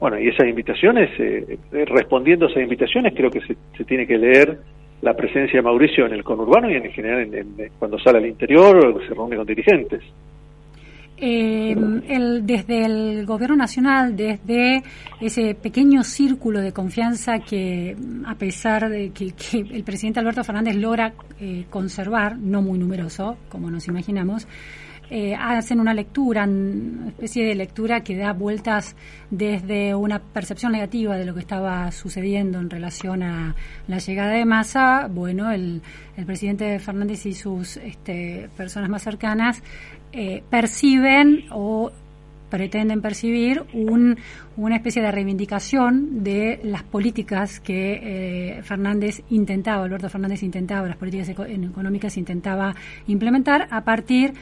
Bueno, 0.00 0.18
y 0.18 0.28
esas 0.28 0.46
invitaciones, 0.48 1.08
eh, 1.18 1.58
eh, 1.72 1.84
respondiendo 1.86 2.46
a 2.46 2.50
esas 2.50 2.62
invitaciones, 2.62 3.14
creo 3.16 3.30
que 3.30 3.40
se, 3.42 3.56
se 3.76 3.84
tiene 3.84 4.06
que 4.06 4.18
leer 4.18 4.58
la 5.06 5.14
presencia 5.14 5.58
de 5.60 5.62
Mauricio 5.62 6.04
en 6.06 6.12
el 6.12 6.22
conurbano 6.24 6.70
y 6.70 6.74
en 6.74 6.90
general 6.92 7.32
en- 7.32 7.54
cuando 7.78 7.98
sale 7.98 8.18
al 8.18 8.26
interior 8.26 8.76
o 8.86 9.00
se 9.00 9.14
reúne 9.14 9.36
con 9.36 9.46
dirigentes. 9.46 10.02
Eh, 11.18 11.74
el- 12.08 12.44
desde 12.44 12.84
el 12.84 13.24
gobierno 13.24 13.56
nacional, 13.56 14.14
desde 14.14 14.82
ese 15.18 15.54
pequeño 15.54 16.02
círculo 16.04 16.60
de 16.60 16.72
confianza 16.72 17.38
que, 17.38 17.96
a 18.26 18.34
pesar 18.34 18.90
de 18.90 19.10
que, 19.12 19.32
que 19.32 19.60
el 19.60 19.82
presidente 19.82 20.20
Alberto 20.20 20.44
Fernández 20.44 20.76
logra 20.76 21.14
eh, 21.40 21.64
conservar, 21.70 22.36
no 22.38 22.60
muy 22.60 22.78
numeroso, 22.78 23.38
como 23.48 23.70
nos 23.70 23.88
imaginamos, 23.88 24.46
eh, 25.10 25.34
hacen 25.34 25.80
una 25.80 25.94
lectura, 25.94 26.44
una 26.44 27.08
especie 27.08 27.44
de 27.46 27.54
lectura 27.54 28.00
que 28.00 28.16
da 28.16 28.32
vueltas 28.32 28.96
desde 29.30 29.94
una 29.94 30.18
percepción 30.18 30.72
negativa 30.72 31.16
de 31.16 31.24
lo 31.24 31.34
que 31.34 31.40
estaba 31.40 31.90
sucediendo 31.92 32.58
en 32.58 32.70
relación 32.70 33.22
a 33.22 33.54
la 33.86 33.98
llegada 33.98 34.32
de 34.32 34.44
Massa. 34.44 35.08
Bueno, 35.08 35.50
el, 35.52 35.82
el 36.16 36.26
presidente 36.26 36.78
Fernández 36.78 37.24
y 37.26 37.34
sus 37.34 37.76
este, 37.76 38.48
personas 38.56 38.90
más 38.90 39.02
cercanas 39.02 39.62
eh, 40.12 40.42
perciben 40.50 41.44
o 41.50 41.92
pretenden 42.48 43.02
percibir 43.02 43.64
un, 43.72 44.18
una 44.56 44.76
especie 44.76 45.02
de 45.02 45.10
reivindicación 45.12 46.24
de 46.24 46.60
las 46.64 46.82
políticas 46.82 47.60
que 47.60 48.00
eh, 48.58 48.62
Fernández 48.62 49.22
intentaba, 49.30 49.84
Alberto 49.84 50.08
Fernández 50.08 50.42
intentaba, 50.42 50.86
las 50.88 50.96
políticas 50.96 51.28
eco- 51.28 51.44
económicas 51.44 52.16
intentaba 52.16 52.74
implementar 53.06 53.68
a 53.70 53.82
partir 53.84 54.32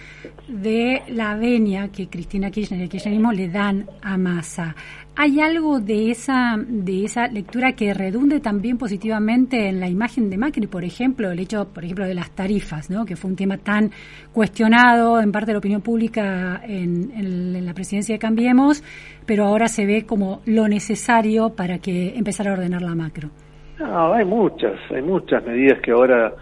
de 0.48 1.03
la 1.09 1.35
venia 1.37 1.88
que 1.88 2.09
Cristina 2.09 2.50
Kirchner 2.50 2.81
y 2.81 2.83
el 2.85 2.88
kirchnerismo 2.88 3.33
le 3.33 3.48
dan 3.48 3.87
a 4.03 4.16
Massa. 4.16 4.74
¿Hay 5.16 5.40
algo 5.40 5.79
de 5.79 6.11
esa, 6.11 6.57
de 6.59 7.05
esa 7.05 7.29
lectura 7.29 7.72
que 7.72 7.94
redunde 7.94 8.40
también 8.40 8.79
positivamente 8.79 9.68
en 9.68 9.79
la 9.79 9.88
imagen 9.88 10.29
de 10.29 10.37
Macri, 10.37 10.66
por 10.66 10.85
ejemplo, 10.85 11.31
el 11.31 11.38
hecho, 11.38 11.68
por 11.68 11.85
ejemplo, 11.85 12.05
de 12.05 12.14
las 12.14 12.31
tarifas, 12.33 12.90
¿no? 12.90 13.05
que 13.05 13.14
fue 13.14 13.31
un 13.31 13.37
tema 13.37 13.57
tan 13.59 13.92
cuestionado 14.33 15.20
en 15.20 15.31
parte 15.31 15.46
de 15.48 15.53
la 15.53 15.59
opinión 15.61 15.83
pública 15.83 16.61
en- 16.66 17.12
en 17.14 17.64
la 17.64 17.74
presidencia 17.74 18.16
de 18.16 18.18
Cambiemos, 18.18 18.83
pero 19.26 19.44
ahora 19.44 19.68
se 19.68 19.87
ve 19.87 20.04
como 20.06 20.40
lo 20.46 20.68
necesario 20.68 21.50
para 21.50 21.78
que 21.78 22.16
empezara 22.16 22.50
a 22.50 22.54
ordenar 22.54 22.82
la 22.82 22.94
macro? 22.94 23.30
No, 23.78 24.12
hay 24.12 24.24
muchas, 24.24 24.74
hay 24.90 25.02
muchas 25.02 25.44
medidas 25.44 25.80
que 25.80 25.90
ahora, 25.90 26.32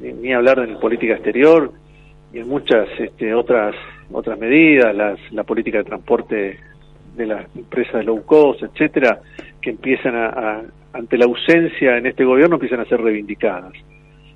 ni, 0.00 0.32
hablar 0.32 0.66
de 0.66 0.74
política 0.76 1.14
exterior, 1.14 1.72
y 2.32 2.38
en 2.40 2.48
muchas 2.48 2.88
este, 2.98 3.32
otras 3.34 3.74
otras 4.12 4.38
medidas, 4.38 4.94
las, 4.94 5.18
la 5.32 5.42
política 5.44 5.78
de 5.78 5.84
transporte 5.84 6.58
de 7.16 7.26
las 7.26 7.44
empresas 7.56 8.04
low 8.04 8.24
cost, 8.24 8.62
etcétera, 8.62 9.20
que 9.60 9.70
empiezan 9.70 10.14
a, 10.14 10.26
a- 10.26 10.62
ante 10.92 11.18
la 11.18 11.24
ausencia 11.26 11.96
en 11.98 12.06
este 12.06 12.24
gobierno 12.24 12.54
empiezan 12.56 12.80
a 12.80 12.84
ser 12.84 13.00
reivindicadas. 13.00 13.72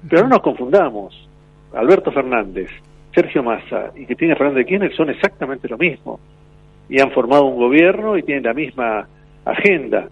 Pero 0.08 0.22
no 0.22 0.28
nos 0.30 0.40
confundamos, 0.40 1.28
Alberto 1.74 2.10
Fernández, 2.10 2.68
Sergio 3.14 3.42
Massa 3.42 3.92
y 3.96 4.06
Cristina 4.06 4.34
Fernández 4.34 4.64
de 4.64 4.66
Kirchner 4.66 4.94
son 4.96 5.10
exactamente 5.10 5.68
lo 5.68 5.78
mismo 5.78 6.18
y 6.90 7.00
han 7.00 7.12
formado 7.12 7.44
un 7.46 7.56
gobierno 7.56 8.18
y 8.18 8.22
tienen 8.24 8.44
la 8.44 8.52
misma 8.52 9.08
agenda. 9.44 10.08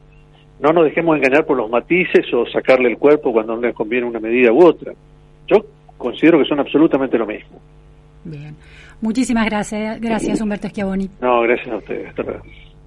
No 0.60 0.72
nos 0.72 0.84
dejemos 0.84 1.16
engañar 1.16 1.44
por 1.44 1.56
los 1.56 1.68
matices 1.68 2.32
o 2.32 2.46
sacarle 2.46 2.88
el 2.88 2.98
cuerpo 2.98 3.32
cuando 3.32 3.56
no 3.56 3.62
les 3.62 3.74
conviene 3.74 4.06
una 4.06 4.20
medida 4.20 4.52
u 4.52 4.64
otra. 4.64 4.92
Yo 5.48 5.64
considero 5.96 6.38
que 6.38 6.48
son 6.48 6.60
absolutamente 6.60 7.18
lo 7.18 7.26
mismo. 7.26 7.60
Bien. 8.24 8.56
Muchísimas 9.00 9.46
gracias, 9.46 10.00
gracias 10.00 10.40
Humberto 10.40 10.68
Schiavoni. 10.68 11.10
No, 11.20 11.42
gracias 11.42 11.68
a 11.68 11.76
ustedes. 11.76 12.08
Hasta 12.08 12.22
luego. 12.22 12.42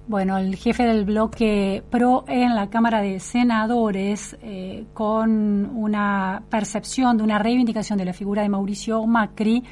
Bueno, 0.08 0.36
el 0.36 0.56
jefe 0.56 0.82
del 0.84 1.04
bloque 1.04 1.82
PRO 1.90 2.24
en 2.26 2.54
la 2.54 2.68
Cámara 2.68 3.00
de 3.00 3.20
Senadores, 3.20 4.36
eh, 4.42 4.84
con 4.92 5.70
una 5.76 6.42
percepción 6.50 7.16
de 7.16 7.22
una 7.22 7.38
reivindicación 7.38 7.98
de 7.98 8.06
la 8.06 8.12
figura 8.12 8.42
de 8.42 8.48
Mauricio 8.48 9.06
Macri 9.06 9.62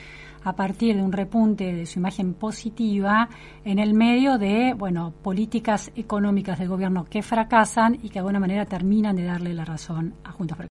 a 0.42 0.54
partir 0.54 0.96
de 0.96 1.02
un 1.02 1.12
repunte 1.12 1.72
de 1.72 1.86
su 1.86 1.98
imagen 1.98 2.34
positiva 2.34 3.28
en 3.64 3.78
el 3.78 3.94
medio 3.94 4.38
de, 4.38 4.74
bueno, 4.74 5.12
políticas 5.22 5.90
económicas 5.96 6.58
del 6.58 6.68
gobierno 6.68 7.04
que 7.04 7.22
fracasan 7.22 7.94
y 8.02 8.08
que 8.08 8.14
de 8.14 8.18
alguna 8.20 8.40
manera 8.40 8.66
terminan 8.66 9.16
de 9.16 9.24
darle 9.24 9.54
la 9.54 9.64
razón 9.64 10.14
a 10.24 10.32
Juntos 10.32 10.56
por 10.56 10.58